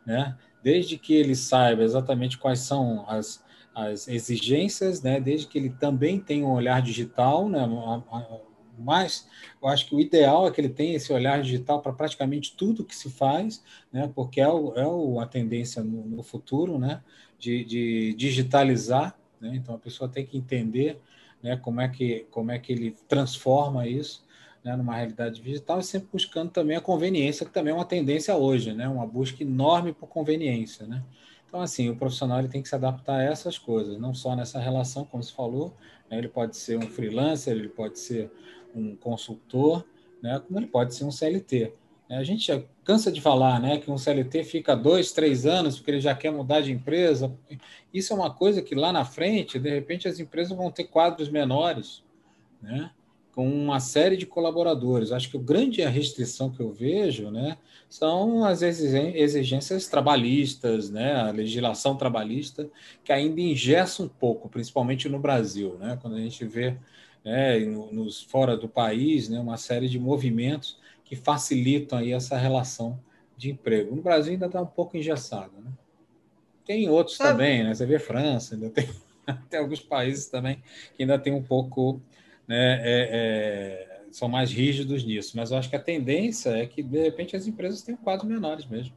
né? 0.05 0.37
desde 0.67 0.97
que 0.97 1.13
ele 1.13 1.35
saiba 1.35 1.83
exatamente 1.83 2.37
quais 2.37 2.59
são 2.59 3.05
as, 3.07 3.43
as 3.73 4.07
exigências, 4.07 5.01
né? 5.01 5.19
desde 5.19 5.47
que 5.47 5.57
ele 5.57 5.69
também 5.69 6.19
tenha 6.19 6.45
um 6.45 6.51
olhar 6.51 6.81
digital, 6.81 7.47
né? 7.47 7.59
mas 8.77 9.27
eu 9.61 9.67
acho 9.69 9.87
que 9.87 9.95
o 9.95 9.99
ideal 9.99 10.47
é 10.47 10.51
que 10.51 10.59
ele 10.59 10.69
tenha 10.69 10.95
esse 10.95 11.11
olhar 11.13 11.41
digital 11.41 11.81
para 11.81 11.93
praticamente 11.93 12.55
tudo 12.55 12.83
que 12.83 12.95
se 12.95 13.09
faz, 13.09 13.63
né? 13.91 14.11
porque 14.13 14.41
é, 14.41 14.47
o, 14.47 14.73
é 14.75 14.85
o, 14.85 15.19
a 15.19 15.25
tendência 15.25 15.83
no, 15.83 16.05
no 16.05 16.23
futuro 16.23 16.77
né? 16.77 17.01
de, 17.39 17.63
de 17.63 18.13
digitalizar, 18.15 19.17
né? 19.39 19.55
então 19.55 19.75
a 19.75 19.79
pessoa 19.79 20.09
tem 20.09 20.25
que 20.25 20.37
entender 20.37 20.99
né? 21.47 21.57
como, 21.57 21.81
é 21.81 21.87
que, 21.87 22.25
como 22.31 22.51
é 22.51 22.59
que 22.59 22.71
ele 22.73 22.95
transforma 23.07 23.87
isso 23.87 24.25
né, 24.63 24.75
numa 24.75 24.95
realidade 24.95 25.41
digital 25.41 25.79
e 25.79 25.83
sempre 25.83 26.09
buscando 26.11 26.51
também 26.51 26.75
a 26.75 26.81
conveniência, 26.81 27.45
que 27.45 27.53
também 27.53 27.71
é 27.71 27.75
uma 27.75 27.85
tendência 27.85 28.35
hoje, 28.35 28.73
né, 28.73 28.87
uma 28.87 29.07
busca 29.07 29.41
enorme 29.41 29.93
por 29.93 30.07
conveniência. 30.07 30.85
Né? 30.85 31.01
Então, 31.47 31.61
assim, 31.61 31.89
o 31.89 31.95
profissional 31.95 32.39
ele 32.39 32.49
tem 32.49 32.61
que 32.61 32.67
se 32.67 32.75
adaptar 32.75 33.19
a 33.19 33.23
essas 33.23 33.57
coisas, 33.57 33.97
não 33.97 34.13
só 34.13 34.35
nessa 34.35 34.59
relação, 34.59 35.05
como 35.05 35.23
se 35.23 35.33
falou, 35.33 35.73
né, 36.09 36.17
ele 36.17 36.27
pode 36.27 36.57
ser 36.57 36.77
um 36.77 36.81
freelancer, 36.81 37.55
ele 37.55 37.69
pode 37.69 37.97
ser 37.97 38.29
um 38.75 38.95
consultor, 38.95 39.85
né, 40.21 40.41
como 40.45 40.59
ele 40.59 40.67
pode 40.67 40.93
ser 40.93 41.05
um 41.05 41.11
CLT. 41.11 41.71
A 42.09 42.23
gente 42.23 42.65
cansa 42.83 43.11
de 43.11 43.19
falar 43.19 43.59
né, 43.59 43.77
que 43.79 43.91
um 43.91 43.97
CLT 43.97 44.43
fica 44.45 44.75
dois, 44.75 45.11
três 45.11 45.45
anos 45.45 45.75
porque 45.75 45.91
ele 45.91 45.99
já 45.99 46.15
quer 46.15 46.31
mudar 46.31 46.61
de 46.61 46.71
empresa. 46.71 47.33
Isso 47.93 48.13
é 48.13 48.15
uma 48.15 48.33
coisa 48.33 48.61
que 48.61 48.73
lá 48.73 48.93
na 48.93 49.03
frente, 49.03 49.59
de 49.59 49.69
repente, 49.69 50.07
as 50.07 50.19
empresas 50.19 50.55
vão 50.55 50.71
ter 50.71 50.85
quadros 50.85 51.29
menores. 51.29 52.03
Né? 52.61 52.89
com 53.37 53.47
uma 53.47 53.79
série 53.79 54.17
de 54.17 54.25
colaboradores. 54.25 55.11
Acho 55.11 55.29
que 55.29 55.37
a 55.37 55.39
grande 55.39 55.83
restrição 55.83 56.49
que 56.49 56.59
eu 56.59 56.71
vejo 56.71 57.29
né, 57.29 57.55
são 57.87 58.43
as 58.43 58.63
exigências 58.63 59.87
trabalhistas, 59.87 60.89
né, 60.89 61.13
a 61.13 61.29
legislação 61.29 61.95
trabalhista, 61.95 62.67
que 63.03 63.13
ainda 63.13 63.39
ingessa 63.39 64.01
um 64.01 64.07
pouco, 64.07 64.49
principalmente 64.49 65.07
no 65.07 65.19
Brasil. 65.19 65.77
Né, 65.79 65.99
quando 66.01 66.15
a 66.15 66.19
gente 66.19 66.43
vê 66.45 66.77
né, 67.23 67.59
nos, 67.59 68.23
fora 68.23 68.57
do 68.57 68.67
país 68.67 69.29
né, 69.29 69.39
uma 69.39 69.57
série 69.57 69.87
de 69.87 69.99
movimentos 69.99 70.79
que 71.07 71.15
facilitam 71.15 71.99
aí 71.99 72.11
essa 72.11 72.37
relação 72.37 72.99
de 73.37 73.51
emprego. 73.51 73.95
No 73.95 74.01
Brasil 74.01 74.33
ainda 74.33 74.47
está 74.47 74.61
um 74.61 74.65
pouco 74.65 74.97
engessado. 74.97 75.53
Né? 75.63 75.71
Tem 76.65 76.89
outros 76.89 77.15
Sabe? 77.15 77.31
também, 77.31 77.63
né? 77.63 77.73
você 77.73 77.85
vê 77.85 77.97
França, 77.97 78.55
ainda 78.55 78.69
tem, 78.69 78.89
tem 79.49 79.59
alguns 79.59 79.79
países 79.79 80.27
também 80.27 80.61
que 80.95 81.03
ainda 81.03 81.17
tem 81.17 81.33
um 81.33 81.41
pouco 81.41 82.01
né, 82.47 82.81
é, 82.83 83.09
é, 83.11 84.01
são 84.11 84.27
mais 84.27 84.51
rígidos 84.51 85.03
nisso. 85.05 85.37
Mas 85.37 85.51
eu 85.51 85.57
acho 85.57 85.69
que 85.69 85.75
a 85.75 85.81
tendência 85.81 86.49
é 86.49 86.65
que, 86.65 86.83
de 86.83 87.01
repente, 87.01 87.35
as 87.35 87.47
empresas 87.47 87.81
tenham 87.81 87.97
quadros 87.97 88.29
menores 88.29 88.65
mesmo. 88.65 88.93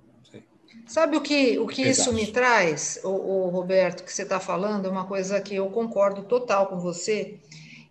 Sabe 0.87 1.17
o 1.17 1.21
que, 1.21 1.59
o 1.59 1.67
que 1.67 1.83
isso 1.83 2.13
me 2.13 2.27
traz, 2.27 3.01
o, 3.05 3.09
o, 3.09 3.49
Roberto, 3.49 4.03
que 4.03 4.13
você 4.13 4.23
está 4.23 4.41
falando, 4.41 4.87
é 4.87 4.91
uma 4.91 5.07
coisa 5.07 5.41
que 5.41 5.55
eu 5.55 5.69
concordo 5.71 6.23
total 6.25 6.67
com 6.67 6.79
você, 6.79 7.39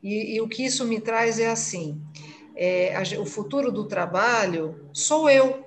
e, 0.04 0.36
e 0.36 0.42
o 0.42 0.48
que 0.48 0.66
isso 0.66 0.86
me 0.86 1.00
traz 1.00 1.40
é 1.40 1.50
assim: 1.50 2.02
é, 2.62 2.94
a, 2.94 3.22
o 3.22 3.26
futuro 3.26 3.72
do 3.72 3.86
trabalho 3.86 4.90
sou 4.92 5.30
eu, 5.30 5.66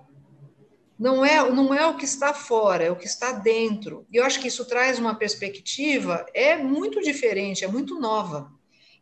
não 0.99 1.25
é, 1.25 1.51
não 1.51 1.73
é 1.73 1.87
o 1.87 1.97
que 1.97 2.05
está 2.05 2.35
fora, 2.35 2.85
é 2.85 2.91
o 2.91 2.97
que 2.97 3.07
está 3.07 3.33
dentro. 3.33 4.07
E 4.13 4.19
eu 4.19 4.25
acho 4.25 4.39
que 4.39 4.49
isso 4.49 4.67
traz 4.67 4.99
uma 4.99 5.15
perspectiva 5.15 6.27
é 6.35 6.55
muito 6.55 7.01
diferente, 7.01 7.65
é 7.65 7.67
muito 7.67 7.99
nova. 7.99 8.53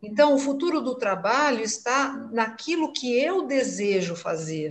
Então, 0.01 0.33
o 0.35 0.39
futuro 0.39 0.81
do 0.81 0.95
trabalho 0.95 1.63
está 1.63 2.13
naquilo 2.33 2.93
que 2.93 3.21
eu 3.21 3.43
desejo 3.43 4.15
fazer 4.15 4.71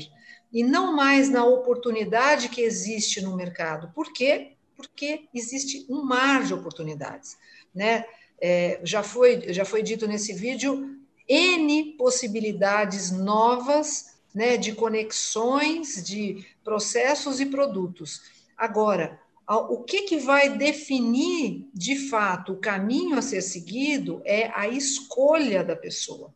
e 0.51 0.63
não 0.63 0.95
mais 0.95 1.29
na 1.29 1.45
oportunidade 1.45 2.47
que 2.47 2.61
existe 2.61 3.21
no 3.21 3.35
mercado. 3.35 3.91
Por 3.93 4.13
quê? 4.13 4.53
Porque 4.77 5.27
existe 5.35 5.85
um 5.89 6.03
mar 6.03 6.45
de 6.45 6.53
oportunidades, 6.53 7.37
né? 7.75 8.05
É, 8.41 8.79
já 8.81 9.03
foi 9.03 9.51
já 9.53 9.65
foi 9.65 9.83
dito 9.83 10.07
nesse 10.07 10.33
vídeo 10.33 10.98
n 11.29 11.95
possibilidades 11.97 13.11
novas, 13.11 14.17
né, 14.33 14.57
de 14.57 14.73
conexões, 14.73 16.03
de 16.03 16.45
processos 16.63 17.39
e 17.39 17.45
produtos. 17.45 18.21
Agora, 18.57 19.19
o 19.47 19.83
que, 19.83 20.03
que 20.03 20.17
vai 20.17 20.57
definir 20.57 21.67
de 21.73 22.09
fato 22.09 22.53
o 22.53 22.59
caminho 22.59 23.17
a 23.17 23.21
ser 23.21 23.41
seguido 23.41 24.21
é 24.25 24.51
a 24.53 24.67
escolha 24.67 25.63
da 25.63 25.75
pessoa. 25.75 26.33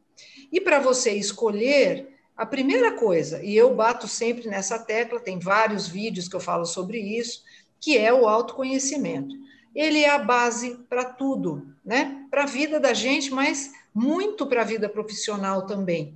E 0.52 0.62
para 0.62 0.80
você 0.80 1.12
escolher, 1.12 2.14
a 2.36 2.46
primeira 2.46 2.94
coisa, 2.94 3.44
e 3.44 3.56
eu 3.56 3.76
bato 3.76 4.08
sempre 4.08 4.48
nessa 4.48 4.80
tecla, 4.80 5.20
tem 5.20 5.38
vários 5.38 5.88
vídeos 5.88 6.28
que 6.28 6.36
eu 6.36 6.40
falo 6.40 6.66
sobre 6.66 7.00
isso, 7.00 7.44
que 7.80 7.98
é 7.98 8.12
o 8.12 8.28
autoconhecimento. 8.28 9.36
Ele 9.75 10.00
é 10.00 10.10
a 10.10 10.20
base 10.20 10.75
para 10.89 11.03
tudo, 11.03 11.68
né? 11.84 12.25
Para 12.30 12.44
a 12.44 12.48
vida 12.48 12.80
da 12.80 12.94
gente, 12.94 13.32
mas 13.32 13.72
muito 13.94 14.46
para 14.46 14.62
a 14.62 14.65
vida 14.65 14.88
profissional 14.88 15.65
também. 15.65 16.15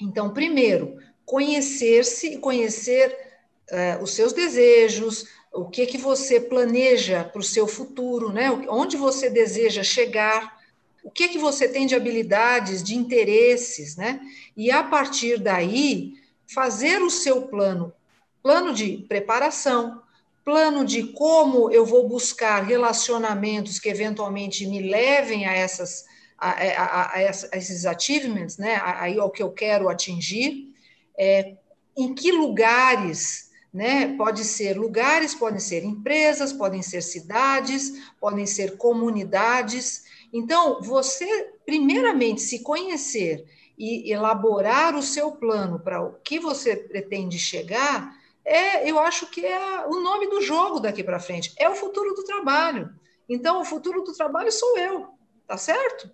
Então, 0.00 0.32
primeiro, 0.32 0.98
conhecer-se 1.24 2.34
e 2.34 2.38
conhecer 2.38 3.16
uh, 3.70 4.02
os 4.02 4.12
seus 4.12 4.32
desejos, 4.32 5.26
o 5.52 5.64
que 5.64 5.86
que 5.86 5.98
você 5.98 6.38
planeja 6.38 7.24
para 7.24 7.40
o 7.40 7.44
seu 7.44 7.66
futuro, 7.66 8.32
né? 8.32 8.50
Onde 8.68 8.96
você 8.96 9.30
deseja 9.30 9.82
chegar, 9.82 10.56
o 11.02 11.10
que 11.10 11.28
que 11.28 11.38
você 11.38 11.68
tem 11.68 11.86
de 11.86 11.94
habilidades, 11.94 12.82
de 12.82 12.96
interesses, 12.96 13.96
né? 13.96 14.20
E 14.56 14.70
a 14.70 14.82
partir 14.82 15.38
daí 15.38 16.14
fazer 16.52 17.02
o 17.02 17.10
seu 17.10 17.42
plano, 17.42 17.92
plano 18.42 18.72
de 18.72 18.98
preparação, 19.08 20.02
plano 20.46 20.84
de 20.84 21.02
como 21.08 21.72
eu 21.72 21.84
vou 21.84 22.08
buscar 22.08 22.62
relacionamentos 22.62 23.80
que 23.80 23.88
eventualmente 23.88 24.64
me 24.64 24.78
levem 24.78 25.44
a 25.44 25.52
essas 25.52 26.04
a, 26.38 26.50
a, 26.50 26.84
a, 26.84 27.16
a 27.16 27.22
esses 27.56 27.84
achievements, 27.84 28.56
né? 28.56 28.80
Aí 28.82 29.18
ao 29.18 29.30
que 29.30 29.42
eu 29.42 29.50
quero 29.50 29.88
atingir, 29.88 30.72
é, 31.18 31.56
em 31.98 32.14
que 32.14 32.30
lugares 32.30 33.46
né? 33.76 34.16
Pode 34.16 34.42
ser 34.42 34.78
lugares, 34.78 35.34
podem 35.34 35.60
ser 35.60 35.84
empresas, 35.84 36.50
podem 36.50 36.80
ser 36.80 37.02
cidades, 37.02 37.92
podem 38.18 38.46
ser 38.46 38.78
comunidades. 38.78 40.04
Então, 40.32 40.80
você, 40.80 41.50
primeiramente, 41.66 42.40
se 42.40 42.60
conhecer 42.60 43.44
e 43.76 44.10
elaborar 44.10 44.96
o 44.96 45.02
seu 45.02 45.32
plano 45.32 45.78
para 45.78 46.02
o 46.02 46.14
que 46.24 46.40
você 46.40 46.74
pretende 46.74 47.38
chegar, 47.38 48.16
é, 48.46 48.88
eu 48.88 48.98
acho 49.00 49.28
que 49.30 49.44
é 49.44 49.86
o 49.86 50.00
nome 50.00 50.28
do 50.28 50.40
jogo 50.40 50.78
daqui 50.78 51.02
para 51.02 51.18
frente. 51.18 51.52
É 51.58 51.68
o 51.68 51.74
futuro 51.74 52.14
do 52.14 52.22
trabalho. 52.24 52.88
Então, 53.28 53.60
o 53.60 53.64
futuro 53.64 54.02
do 54.02 54.12
trabalho 54.12 54.52
sou 54.52 54.78
eu, 54.78 55.06
tá 55.46 55.58
certo? 55.58 56.08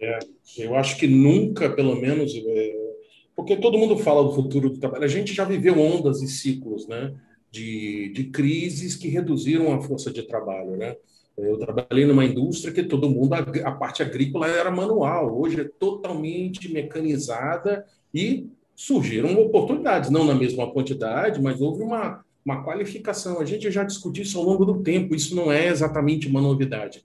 É, 0.00 0.18
eu 0.56 0.74
acho 0.74 0.96
que 0.96 1.06
nunca, 1.06 1.68
pelo 1.68 1.94
menos, 1.96 2.32
é 2.34 2.88
porque 3.36 3.56
todo 3.56 3.78
mundo 3.78 3.96
fala 3.96 4.24
do 4.24 4.32
futuro 4.32 4.68
do 4.68 4.80
trabalho. 4.80 5.04
A 5.04 5.08
gente 5.08 5.32
já 5.32 5.44
viveu 5.44 5.78
ondas 5.78 6.22
e 6.22 6.26
ciclos, 6.26 6.88
né? 6.88 7.14
De, 7.50 8.10
de 8.12 8.24
crises 8.30 8.96
que 8.96 9.06
reduziram 9.06 9.72
a 9.72 9.80
força 9.80 10.10
de 10.10 10.24
trabalho, 10.24 10.76
né? 10.76 10.96
Eu 11.36 11.56
trabalhei 11.56 12.04
numa 12.04 12.24
indústria 12.24 12.74
que 12.74 12.82
todo 12.82 13.08
mundo, 13.08 13.34
a, 13.34 13.72
parte 13.72 14.02
agrícola 14.02 14.48
era 14.48 14.72
manual, 14.72 15.40
hoje 15.40 15.60
é 15.60 15.64
totalmente 15.64 16.68
mecanizada 16.72 17.86
e 18.12 18.48
surgiram 18.78 19.34
oportunidades, 19.40 20.08
não 20.08 20.24
na 20.24 20.36
mesma 20.36 20.70
quantidade, 20.70 21.42
mas 21.42 21.60
houve 21.60 21.82
uma, 21.82 22.24
uma 22.44 22.62
qualificação. 22.62 23.40
A 23.40 23.44
gente 23.44 23.68
já 23.72 23.82
discutiu 23.82 24.22
isso 24.22 24.38
ao 24.38 24.44
longo 24.44 24.64
do 24.64 24.84
tempo, 24.84 25.16
isso 25.16 25.34
não 25.34 25.50
é 25.50 25.66
exatamente 25.66 26.28
uma 26.28 26.40
novidade. 26.40 27.04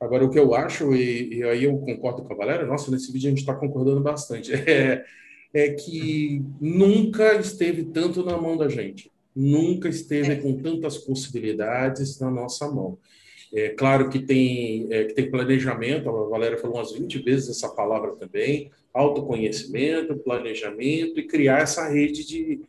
Agora, 0.00 0.24
o 0.24 0.30
que 0.30 0.38
eu 0.38 0.52
acho, 0.52 0.92
e, 0.96 1.38
e 1.38 1.44
aí 1.44 1.62
eu 1.62 1.78
concordo 1.78 2.24
com 2.24 2.32
a 2.32 2.36
Valéria, 2.36 2.66
nossa, 2.66 2.90
nesse 2.90 3.12
vídeo 3.12 3.28
a 3.28 3.30
gente 3.30 3.38
está 3.38 3.54
concordando 3.54 4.00
bastante, 4.00 4.50
é, 4.68 5.04
é 5.54 5.70
que 5.70 6.44
nunca 6.60 7.36
esteve 7.36 7.84
tanto 7.84 8.24
na 8.24 8.36
mão 8.36 8.56
da 8.56 8.68
gente, 8.68 9.08
nunca 9.34 9.88
esteve 9.88 10.42
com 10.42 10.60
tantas 10.60 10.98
possibilidades 10.98 12.18
na 12.18 12.32
nossa 12.32 12.68
mão. 12.68 12.98
É 13.54 13.68
claro 13.68 14.08
que 14.10 14.18
tem, 14.18 14.88
é, 14.90 15.04
que 15.04 15.14
tem 15.14 15.30
planejamento, 15.30 16.08
a 16.08 16.28
Valéria 16.28 16.58
falou 16.58 16.78
umas 16.78 16.90
20 16.90 17.20
vezes 17.20 17.48
essa 17.48 17.68
palavra 17.68 18.16
também, 18.16 18.72
autoconhecimento, 18.92 20.18
planejamento 20.18 21.18
e 21.18 21.26
criar 21.26 21.60
essa 21.60 21.88
rede 21.88 22.26
de, 22.26 22.60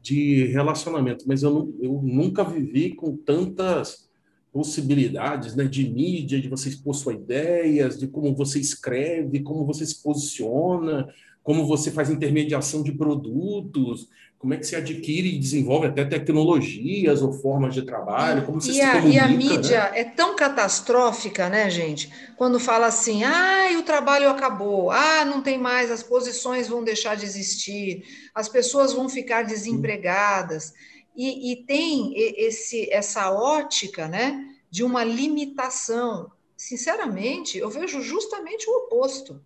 de 0.00 0.46
relacionamento. 0.46 1.24
Mas 1.26 1.42
eu, 1.42 1.74
eu 1.80 2.00
nunca 2.02 2.44
vivi 2.44 2.94
com 2.94 3.16
tantas 3.16 4.10
possibilidades 4.52 5.56
né, 5.56 5.64
de 5.64 5.88
mídia, 5.88 6.40
de 6.40 6.48
você 6.48 6.68
expor 6.68 6.94
suas 6.94 7.16
ideias, 7.16 7.98
de 7.98 8.06
como 8.06 8.34
você 8.34 8.60
escreve, 8.60 9.40
como 9.40 9.64
você 9.64 9.86
se 9.86 10.02
posiciona, 10.02 11.08
como 11.42 11.66
você 11.66 11.90
faz 11.90 12.08
intermediação 12.08 12.82
de 12.82 12.92
produtos, 12.92 14.08
como 14.42 14.54
é 14.54 14.56
que 14.56 14.66
se 14.66 14.74
adquire 14.74 15.28
e 15.28 15.38
desenvolve 15.38 15.86
até 15.86 16.04
tecnologias 16.04 17.22
ou 17.22 17.32
formas 17.32 17.74
de 17.74 17.82
trabalho, 17.82 18.44
como 18.44 18.60
você 18.60 18.72
e 18.72 18.74
se 18.74 18.80
a, 18.80 18.92
comunica, 18.94 19.16
E 19.16 19.18
a 19.20 19.28
mídia 19.28 19.90
né? 19.90 20.00
é 20.00 20.04
tão 20.04 20.34
catastrófica, 20.34 21.48
né, 21.48 21.70
gente? 21.70 22.10
Quando 22.36 22.58
fala 22.58 22.86
assim, 22.86 23.22
ah, 23.22 23.68
o 23.78 23.84
trabalho 23.84 24.28
acabou, 24.28 24.90
ah, 24.90 25.24
não 25.24 25.42
tem 25.42 25.58
mais, 25.58 25.92
as 25.92 26.02
posições 26.02 26.66
vão 26.66 26.82
deixar 26.82 27.16
de 27.16 27.24
existir, 27.24 28.02
as 28.34 28.48
pessoas 28.48 28.92
vão 28.92 29.08
ficar 29.08 29.44
desempregadas. 29.44 30.72
E, 31.16 31.52
e 31.52 31.64
tem 31.64 32.12
esse, 32.16 32.90
essa 32.90 33.30
ótica, 33.30 34.08
né, 34.08 34.44
de 34.68 34.82
uma 34.82 35.04
limitação. 35.04 36.32
Sinceramente, 36.56 37.58
eu 37.58 37.70
vejo 37.70 38.02
justamente 38.02 38.68
o 38.68 38.76
oposto 38.78 39.40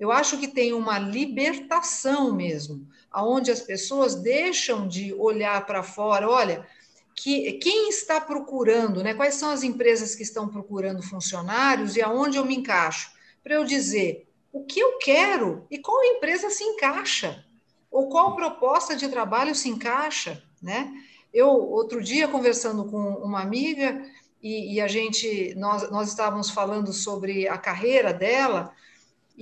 eu 0.00 0.10
acho 0.10 0.38
que 0.38 0.48
tem 0.48 0.72
uma 0.72 0.98
libertação 0.98 2.34
mesmo, 2.34 2.88
aonde 3.10 3.50
as 3.50 3.60
pessoas 3.60 4.14
deixam 4.14 4.88
de 4.88 5.12
olhar 5.12 5.66
para 5.66 5.82
fora, 5.82 6.26
olha, 6.26 6.66
que 7.14 7.52
quem 7.54 7.90
está 7.90 8.18
procurando, 8.18 9.02
né? 9.02 9.12
Quais 9.12 9.34
são 9.34 9.50
as 9.50 9.62
empresas 9.62 10.14
que 10.14 10.22
estão 10.22 10.48
procurando 10.48 11.02
funcionários 11.02 11.96
e 11.96 12.02
aonde 12.02 12.38
eu 12.38 12.46
me 12.46 12.56
encaixo? 12.56 13.12
Para 13.42 13.56
eu 13.56 13.64
dizer 13.64 14.26
o 14.50 14.64
que 14.64 14.80
eu 14.80 14.96
quero 14.96 15.66
e 15.70 15.78
qual 15.78 16.02
empresa 16.02 16.48
se 16.48 16.64
encaixa, 16.64 17.44
ou 17.90 18.08
qual 18.08 18.34
proposta 18.34 18.96
de 18.96 19.06
trabalho 19.06 19.54
se 19.54 19.68
encaixa, 19.68 20.42
né? 20.62 20.90
Eu, 21.32 21.48
outro 21.48 22.02
dia, 22.02 22.26
conversando 22.26 22.86
com 22.86 23.16
uma 23.16 23.42
amiga, 23.42 24.02
e, 24.42 24.74
e 24.74 24.80
a 24.80 24.88
gente, 24.88 25.54
nós, 25.56 25.90
nós 25.90 26.08
estávamos 26.08 26.50
falando 26.50 26.90
sobre 26.92 27.46
a 27.46 27.58
carreira 27.58 28.14
dela, 28.14 28.72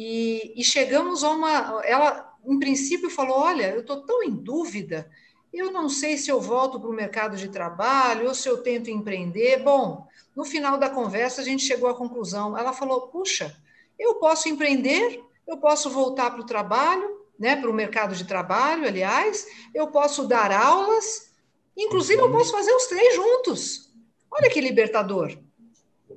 e, 0.00 0.52
e 0.54 0.62
chegamos 0.62 1.24
a 1.24 1.30
uma. 1.30 1.82
Ela, 1.84 2.32
em 2.46 2.56
princípio, 2.60 3.10
falou: 3.10 3.38
Olha, 3.38 3.70
eu 3.70 3.80
estou 3.80 4.06
tão 4.06 4.22
em 4.22 4.30
dúvida, 4.30 5.10
eu 5.52 5.72
não 5.72 5.88
sei 5.88 6.16
se 6.16 6.30
eu 6.30 6.40
volto 6.40 6.78
para 6.78 6.88
o 6.88 6.94
mercado 6.94 7.36
de 7.36 7.48
trabalho 7.48 8.28
ou 8.28 8.34
se 8.34 8.48
eu 8.48 8.62
tento 8.62 8.88
empreender. 8.88 9.60
Bom, 9.60 10.06
no 10.36 10.44
final 10.44 10.78
da 10.78 10.88
conversa, 10.88 11.40
a 11.40 11.44
gente 11.44 11.64
chegou 11.64 11.90
à 11.90 11.96
conclusão. 11.96 12.56
Ela 12.56 12.72
falou: 12.72 13.08
Puxa, 13.08 13.60
eu 13.98 14.14
posso 14.20 14.48
empreender, 14.48 15.20
eu 15.44 15.56
posso 15.56 15.90
voltar 15.90 16.30
para 16.30 16.42
o 16.42 16.46
trabalho, 16.46 17.26
né, 17.36 17.56
para 17.56 17.68
o 17.68 17.74
mercado 17.74 18.14
de 18.14 18.24
trabalho, 18.24 18.86
aliás, 18.86 19.48
eu 19.74 19.88
posso 19.88 20.28
dar 20.28 20.52
aulas, 20.52 21.34
inclusive 21.76 22.22
eu 22.22 22.30
posso 22.30 22.52
fazer 22.52 22.72
os 22.72 22.86
três 22.86 23.16
juntos. 23.16 23.92
Olha 24.30 24.48
que 24.48 24.60
libertador. 24.60 25.36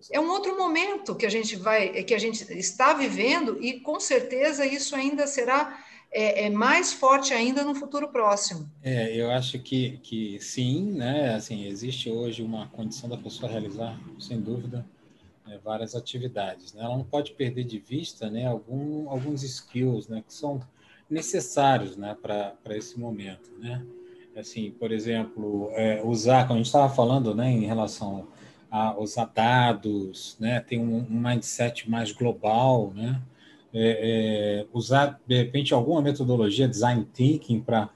É 0.10 0.20
um 0.20 0.30
outro 0.30 0.58
momento 0.58 1.16
que 1.16 1.26
a 1.26 1.30
gente 1.30 1.56
vai, 1.56 2.04
que 2.04 2.14
a 2.14 2.20
gente 2.20 2.44
está 2.54 2.94
vivendo 2.94 3.58
e 3.62 3.80
com 3.80 4.00
certeza 4.00 4.66
isso 4.66 4.96
ainda 4.96 5.28
será 5.28 5.84
é, 6.12 6.46
é, 6.46 6.50
mais 6.50 6.92
forte 6.92 7.34
ainda 7.34 7.64
no 7.64 7.74
futuro 7.74 8.10
próximo. 8.10 8.70
É, 8.84 9.16
eu 9.16 9.32
acho 9.32 9.60
que, 9.60 9.98
que 10.04 10.40
sim, 10.42 10.92
né? 10.92 11.36
Assim, 11.36 11.66
existe 11.66 12.10
hoje 12.10 12.44
uma 12.44 12.68
condição 12.68 13.10
da 13.10 13.18
pessoa 13.18 13.50
realizar, 13.50 13.98
sem 14.20 14.40
dúvida, 14.40 14.86
né, 15.46 15.60
várias 15.64 15.96
atividades. 15.96 16.74
Né? 16.74 16.84
Ela 16.84 16.98
não 16.98 17.06
pode 17.06 17.32
perder 17.32 17.64
de 17.64 17.80
vista, 17.80 18.30
né, 18.30 18.46
algum, 18.46 19.10
alguns 19.10 19.44
skills, 19.44 20.08
né, 20.08 20.24
que 20.26 20.34
são 20.34 20.62
necessários, 21.10 21.96
né, 21.96 22.16
para 22.22 22.78
esse 22.78 23.00
momento, 23.00 23.52
né? 23.58 23.86
Assim, 24.36 24.72
por 24.72 24.94
exemplo, 24.94 25.70
é, 25.74 26.02
usar, 26.06 26.44
como 26.44 26.54
a 26.54 26.58
gente 26.58 26.68
estava 26.68 26.94
falando, 26.94 27.36
né, 27.36 27.52
em 27.52 27.66
relação 27.66 28.28
a 28.72 28.98
usar 28.98 29.26
dados, 29.26 30.38
né? 30.40 30.62
tem 30.62 30.80
um, 30.80 31.06
um 31.10 31.20
mindset 31.20 31.90
mais 31.90 32.14
global, 32.14 32.94
né? 32.96 33.22
É, 33.74 34.64
é, 34.64 34.68
usar, 34.74 35.20
de 35.26 35.38
repente, 35.38 35.74
alguma 35.74 36.02
metodologia, 36.02 36.68
design 36.68 37.06
thinking, 37.14 37.62
para 37.62 37.90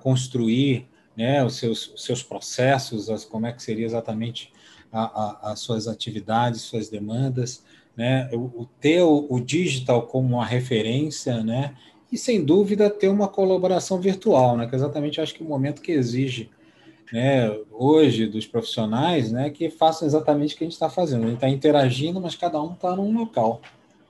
construir 0.00 0.86
né, 1.16 1.42
os, 1.42 1.56
seus, 1.56 1.88
os 1.94 2.04
seus 2.04 2.22
processos, 2.22 3.08
as, 3.08 3.24
como 3.24 3.46
é 3.46 3.52
que 3.52 3.62
seria 3.62 3.86
exatamente 3.86 4.52
a, 4.92 5.02
a, 5.02 5.52
as 5.52 5.60
suas 5.60 5.88
atividades, 5.88 6.60
suas 6.62 6.90
demandas, 6.90 7.64
né? 7.96 8.28
o, 8.32 8.62
o 8.62 8.68
ter 8.78 9.02
o, 9.02 9.26
o 9.28 9.40
digital 9.40 10.06
como 10.06 10.36
uma 10.36 10.46
referência, 10.46 11.42
né? 11.42 11.74
e, 12.10 12.18
sem 12.18 12.44
dúvida, 12.44 12.90
ter 12.90 13.08
uma 13.08 13.26
colaboração 13.26 13.98
virtual, 13.98 14.56
né? 14.56 14.66
que 14.66 14.74
é 14.74 14.76
exatamente, 14.76 15.20
acho 15.20 15.34
que, 15.34 15.42
o 15.42 15.46
momento 15.46 15.80
que 15.80 15.92
exige 15.92 16.50
né, 17.12 17.54
hoje 17.70 18.26
dos 18.26 18.46
profissionais 18.46 19.30
né, 19.30 19.50
que 19.50 19.68
façam 19.68 20.08
exatamente 20.08 20.54
o 20.54 20.58
que 20.58 20.64
a 20.64 20.66
gente 20.66 20.72
está 20.72 20.88
fazendo. 20.88 21.24
A 21.24 21.26
gente 21.26 21.34
está 21.34 21.48
interagindo, 21.48 22.20
mas 22.20 22.34
cada 22.34 22.60
um 22.60 22.72
está 22.72 22.96
num 22.96 23.12
local. 23.12 23.60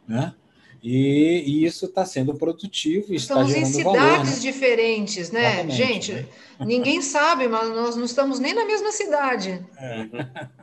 Né? 0.07 0.33
E, 0.83 1.43
e 1.47 1.65
isso 1.65 1.87
está 1.87 2.05
sendo 2.05 2.35
produtivo. 2.35 3.12
Estamos 3.12 3.49
está 3.49 3.61
em 3.61 3.65
cidades 3.65 3.85
valor, 3.85 4.25
né? 4.25 4.38
diferentes, 4.41 5.31
né? 5.31 5.55
Exatamente, 5.55 5.77
gente, 5.77 6.12
né? 6.12 6.27
ninguém 6.61 7.03
sabe, 7.03 7.49
mas 7.49 7.69
nós 7.71 7.97
não 7.97 8.05
estamos 8.05 8.38
nem 8.38 8.55
na 8.55 8.65
mesma 8.65 8.93
cidade. 8.93 9.65
É. 9.77 10.07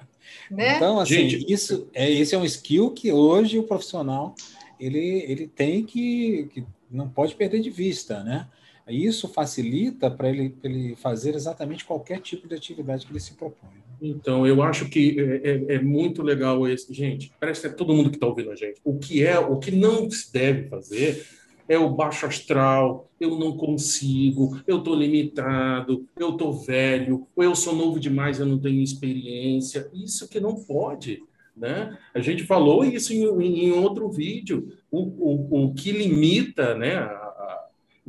Né? 0.49 0.77
Então, 0.77 0.99
assim, 0.99 1.29
gente, 1.29 1.51
isso 1.51 1.87
é, 1.93 2.09
esse 2.09 2.33
é 2.33 2.37
um 2.37 2.45
skill 2.45 2.89
que 2.89 3.11
hoje 3.11 3.59
o 3.59 3.63
profissional 3.63 4.33
ele, 4.79 5.23
ele 5.27 5.47
tem 5.47 5.83
que, 5.83 6.49
que 6.51 6.65
não 6.89 7.07
pode 7.07 7.35
perder 7.35 7.61
de 7.61 7.69
vista, 7.69 8.23
né? 8.23 8.47
Isso 8.91 9.27
facilita 9.27 10.09
para 10.09 10.29
ele, 10.29 10.55
ele 10.63 10.95
fazer 10.95 11.35
exatamente 11.35 11.85
qualquer 11.85 12.19
tipo 12.19 12.47
de 12.47 12.55
atividade 12.55 13.05
que 13.05 13.11
ele 13.11 13.19
se 13.19 13.33
propõe. 13.33 13.69
Então, 14.01 14.47
eu 14.47 14.63
acho 14.63 14.89
que 14.89 15.19
é, 15.19 15.73
é, 15.73 15.75
é 15.75 15.79
muito 15.81 16.23
legal 16.23 16.67
esse. 16.67 16.93
Gente, 16.93 17.31
parece 17.39 17.61
que 17.61 17.67
é 17.67 17.69
todo 17.69 17.93
mundo 17.93 18.09
que 18.09 18.15
está 18.15 18.27
ouvindo 18.27 18.51
a 18.51 18.55
gente. 18.55 18.79
O 18.83 18.97
que 18.97 19.25
é, 19.25 19.37
o 19.37 19.57
que 19.57 19.71
não 19.71 20.09
se 20.09 20.31
deve 20.31 20.69
fazer 20.69 21.25
é 21.67 21.77
o 21.77 21.89
baixo 21.89 22.25
astral, 22.25 23.07
eu 23.19 23.37
não 23.37 23.55
consigo, 23.55 24.59
eu 24.65 24.79
estou 24.79 24.95
limitado, 24.95 26.03
eu 26.17 26.31
estou 26.31 26.51
velho, 26.51 27.27
ou 27.35 27.43
eu 27.43 27.55
sou 27.55 27.75
novo 27.75 27.99
demais, 27.99 28.39
eu 28.39 28.45
não 28.45 28.57
tenho 28.57 28.81
experiência. 28.81 29.87
Isso 29.93 30.27
que 30.27 30.39
não 30.39 30.55
pode. 30.55 31.21
Né? 31.55 31.95
A 32.13 32.19
gente 32.21 32.43
falou 32.45 32.85
isso 32.85 33.13
em, 33.13 33.65
em 33.65 33.71
outro 33.71 34.09
vídeo. 34.09 34.73
O, 34.89 35.01
o, 35.01 35.65
o 35.65 35.73
que 35.73 35.91
limita 35.91 36.73
né, 36.73 36.95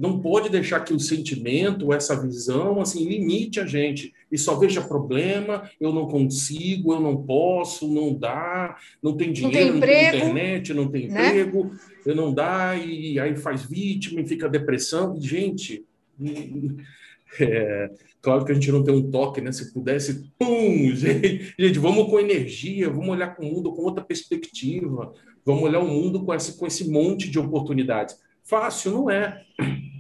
não 0.01 0.19
pode 0.19 0.49
deixar 0.49 0.81
que 0.81 0.95
o 0.95 0.99
sentimento, 0.99 1.93
essa 1.93 2.19
visão, 2.19 2.81
assim, 2.81 3.07
limite 3.07 3.61
a 3.61 3.67
gente 3.67 4.15
e 4.33 4.39
só 4.39 4.57
veja 4.57 4.81
problema, 4.81 5.71
eu 5.79 5.93
não 5.93 6.09
consigo, 6.09 6.95
eu 6.95 7.01
não 7.01 7.23
posso, 7.23 7.87
não 7.87 8.15
dá, 8.15 8.79
não 9.03 9.15
tem 9.15 9.31
dinheiro, 9.31 9.75
não 9.75 9.81
tem, 9.81 9.95
não 9.95 10.11
tem 10.11 10.19
internet, 10.19 10.73
não 10.73 10.89
tem 10.89 11.07
né? 11.07 11.29
emprego, 11.29 11.73
eu 12.07 12.17
não 12.17 12.33
dá, 12.33 12.77
e 12.77 13.21
aí 13.21 13.37
faz 13.37 13.63
vítima 13.67 14.23
e 14.23 14.27
fica 14.27 14.49
depressão. 14.49 15.21
Gente, 15.21 15.85
é, 17.39 17.91
claro 18.23 18.47
que 18.47 18.53
a 18.53 18.55
gente 18.55 18.73
não 18.73 18.83
tem 18.83 18.95
um 18.95 19.11
toque, 19.11 19.43
né? 19.43 19.53
Se 19.53 19.71
pudesse, 19.71 20.33
pum, 20.39 20.93
gente, 20.97 21.55
gente, 21.59 21.79
vamos 21.79 22.09
com 22.09 22.19
energia, 22.19 22.89
vamos 22.89 23.11
olhar 23.11 23.37
com 23.37 23.45
o 23.45 23.55
mundo 23.55 23.75
com 23.75 23.83
outra 23.83 24.03
perspectiva, 24.03 25.13
vamos 25.45 25.63
olhar 25.63 25.81
o 25.81 25.89
mundo 25.89 26.25
com 26.25 26.33
esse, 26.33 26.57
com 26.57 26.67
esse 26.67 26.91
monte 26.91 27.29
de 27.29 27.39
oportunidades. 27.39 28.17
Fácil 28.43 28.93
não 28.93 29.11
é. 29.11 29.45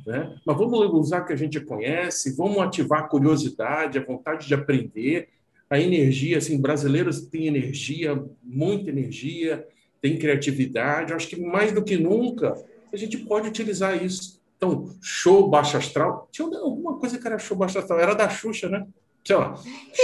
Né? 0.06 0.34
Mas 0.44 0.56
vamos 0.56 0.78
usar 0.94 1.22
o 1.22 1.26
que 1.26 1.32
a 1.32 1.36
gente 1.36 1.60
conhece, 1.60 2.34
vamos 2.36 2.58
ativar 2.58 3.00
a 3.00 3.08
curiosidade, 3.08 3.98
a 3.98 4.04
vontade 4.04 4.46
de 4.46 4.54
aprender, 4.54 5.28
a 5.68 5.78
energia. 5.78 6.38
Assim, 6.38 6.60
brasileiros 6.60 7.22
têm 7.22 7.46
energia, 7.46 8.22
muita 8.42 8.90
energia, 8.90 9.66
têm 10.00 10.18
criatividade. 10.18 11.10
Eu 11.10 11.16
acho 11.16 11.28
que 11.28 11.40
mais 11.40 11.72
do 11.72 11.84
que 11.84 11.96
nunca 11.96 12.54
a 12.92 12.96
gente 12.96 13.18
pode 13.18 13.48
utilizar 13.48 14.02
isso. 14.02 14.40
Então, 14.56 14.90
show 15.00 15.48
baixo 15.48 15.76
astral. 15.76 16.28
Tinha 16.30 16.48
alguma 16.58 16.98
coisa 16.98 17.18
que 17.18 17.26
era 17.26 17.38
show 17.38 17.56
baixo 17.56 17.78
astral, 17.78 18.00
era 18.00 18.14
da 18.14 18.28
Xuxa, 18.28 18.68
né? 18.68 18.86
Sei 19.24 19.36
lá, 19.36 19.54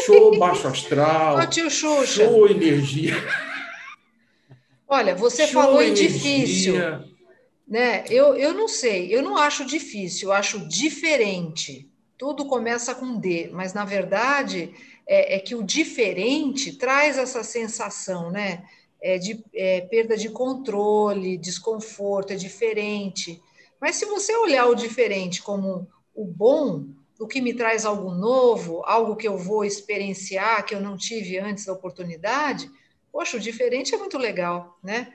show 0.04 0.38
baixo 0.38 0.68
astral. 0.68 1.38
Ô, 1.38 1.46
tio 1.46 1.70
Xuxa. 1.70 2.24
Show 2.24 2.48
energia. 2.48 3.14
Olha, 4.88 5.14
você 5.14 5.46
show 5.46 5.62
falou 5.62 5.82
em 5.82 5.86
energia. 5.86 6.08
difícil. 6.08 6.74
Né? 7.66 8.04
Eu, 8.08 8.34
eu 8.36 8.54
não 8.54 8.68
sei, 8.68 9.12
eu 9.14 9.22
não 9.22 9.36
acho 9.36 9.64
difícil, 9.64 10.28
eu 10.28 10.32
acho 10.32 10.68
diferente. 10.68 11.90
Tudo 12.16 12.46
começa 12.46 12.94
com 12.94 13.18
D, 13.18 13.50
mas 13.52 13.74
na 13.74 13.84
verdade 13.84 14.72
é, 15.06 15.36
é 15.36 15.38
que 15.40 15.54
o 15.54 15.62
diferente 15.62 16.76
traz 16.76 17.18
essa 17.18 17.42
sensação, 17.42 18.30
né? 18.30 18.64
É 19.02 19.18
de 19.18 19.44
é, 19.54 19.82
perda 19.82 20.16
de 20.16 20.30
controle, 20.30 21.36
desconforto, 21.36 22.32
é 22.32 22.36
diferente. 22.36 23.42
Mas 23.80 23.96
se 23.96 24.06
você 24.06 24.34
olhar 24.36 24.66
o 24.66 24.74
diferente 24.74 25.42
como 25.42 25.86
o 26.14 26.24
bom, 26.24 26.86
o 27.20 27.26
que 27.26 27.40
me 27.40 27.52
traz 27.52 27.84
algo 27.84 28.10
novo, 28.12 28.82
algo 28.84 29.16
que 29.16 29.28
eu 29.28 29.36
vou 29.36 29.64
experienciar, 29.64 30.64
que 30.64 30.74
eu 30.74 30.80
não 30.80 30.96
tive 30.96 31.38
antes 31.38 31.66
da 31.66 31.72
oportunidade, 31.72 32.70
poxa, 33.12 33.36
o 33.36 33.40
diferente 33.40 33.94
é 33.94 33.98
muito 33.98 34.18
legal, 34.18 34.78
né? 34.82 35.12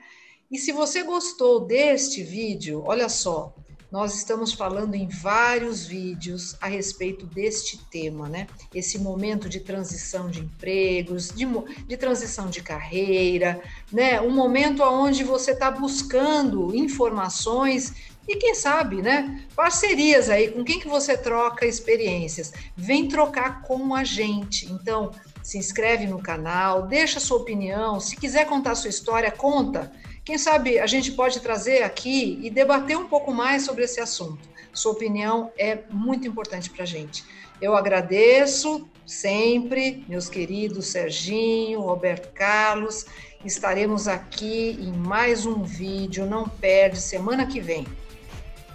E 0.52 0.58
se 0.58 0.70
você 0.70 1.02
gostou 1.02 1.60
deste 1.60 2.22
vídeo, 2.22 2.82
olha 2.84 3.08
só, 3.08 3.54
nós 3.90 4.14
estamos 4.14 4.52
falando 4.52 4.94
em 4.94 5.08
vários 5.08 5.86
vídeos 5.86 6.54
a 6.60 6.66
respeito 6.66 7.24
deste 7.24 7.78
tema, 7.86 8.28
né? 8.28 8.46
Esse 8.74 8.98
momento 8.98 9.48
de 9.48 9.60
transição 9.60 10.28
de 10.28 10.40
empregos, 10.40 11.28
de, 11.28 11.46
de 11.86 11.96
transição 11.96 12.50
de 12.50 12.62
carreira, 12.62 13.62
né? 13.90 14.20
Um 14.20 14.30
momento 14.30 14.82
onde 14.82 15.24
você 15.24 15.52
está 15.52 15.70
buscando 15.70 16.76
informações 16.76 17.94
e 18.28 18.36
quem 18.36 18.54
sabe, 18.54 19.00
né? 19.00 19.46
Parcerias 19.56 20.28
aí, 20.28 20.50
com 20.50 20.62
quem 20.62 20.78
que 20.78 20.88
você 20.88 21.16
troca 21.16 21.64
experiências? 21.64 22.52
Vem 22.76 23.08
trocar 23.08 23.62
com 23.62 23.94
a 23.94 24.04
gente. 24.04 24.70
Então, 24.70 25.12
se 25.42 25.56
inscreve 25.56 26.06
no 26.06 26.22
canal, 26.22 26.86
deixa 26.86 27.18
sua 27.18 27.38
opinião. 27.38 27.98
Se 27.98 28.16
quiser 28.16 28.46
contar 28.46 28.74
sua 28.74 28.90
história, 28.90 29.30
conta. 29.30 29.90
Quem 30.24 30.38
sabe 30.38 30.78
a 30.78 30.86
gente 30.86 31.10
pode 31.12 31.40
trazer 31.40 31.82
aqui 31.82 32.38
e 32.42 32.48
debater 32.48 32.96
um 32.96 33.08
pouco 33.08 33.32
mais 33.32 33.64
sobre 33.64 33.82
esse 33.84 34.00
assunto. 34.00 34.48
Sua 34.72 34.92
opinião 34.92 35.50
é 35.58 35.80
muito 35.90 36.28
importante 36.28 36.70
para 36.70 36.84
a 36.84 36.86
gente. 36.86 37.24
Eu 37.60 37.74
agradeço 37.74 38.88
sempre, 39.04 40.04
meus 40.08 40.28
queridos 40.28 40.86
Serginho, 40.86 41.80
Roberto 41.80 42.32
Carlos. 42.32 43.04
Estaremos 43.44 44.06
aqui 44.06 44.78
em 44.80 44.92
mais 44.92 45.44
um 45.44 45.64
vídeo. 45.64 46.24
Não 46.24 46.48
perde, 46.48 47.00
semana 47.00 47.44
que 47.44 47.60
vem. 47.60 47.84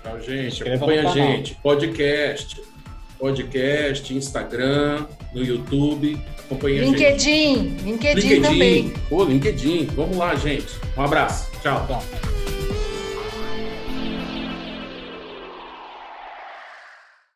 Tchau, 0.03 0.19
gente. 0.19 0.63
Acompanha 0.63 1.10
a 1.10 1.13
gente. 1.13 1.55
Podcast, 1.55 2.62
podcast, 3.19 4.13
Instagram, 4.13 5.06
no 5.34 5.43
YouTube. 5.43 6.19
Acompanha 6.45 6.82
LinkedIn, 6.82 7.77
LinkedIn, 7.84 8.15
LinkedIn 8.15 8.41
também. 8.41 8.93
Pô, 9.10 9.23
LinkedIn. 9.23 9.86
Vamos 9.95 10.17
lá, 10.17 10.36
gente. 10.36 10.67
Um 10.97 11.01
abraço. 11.01 11.51
Tchau. 11.62 11.86
Tchau. 11.88 12.37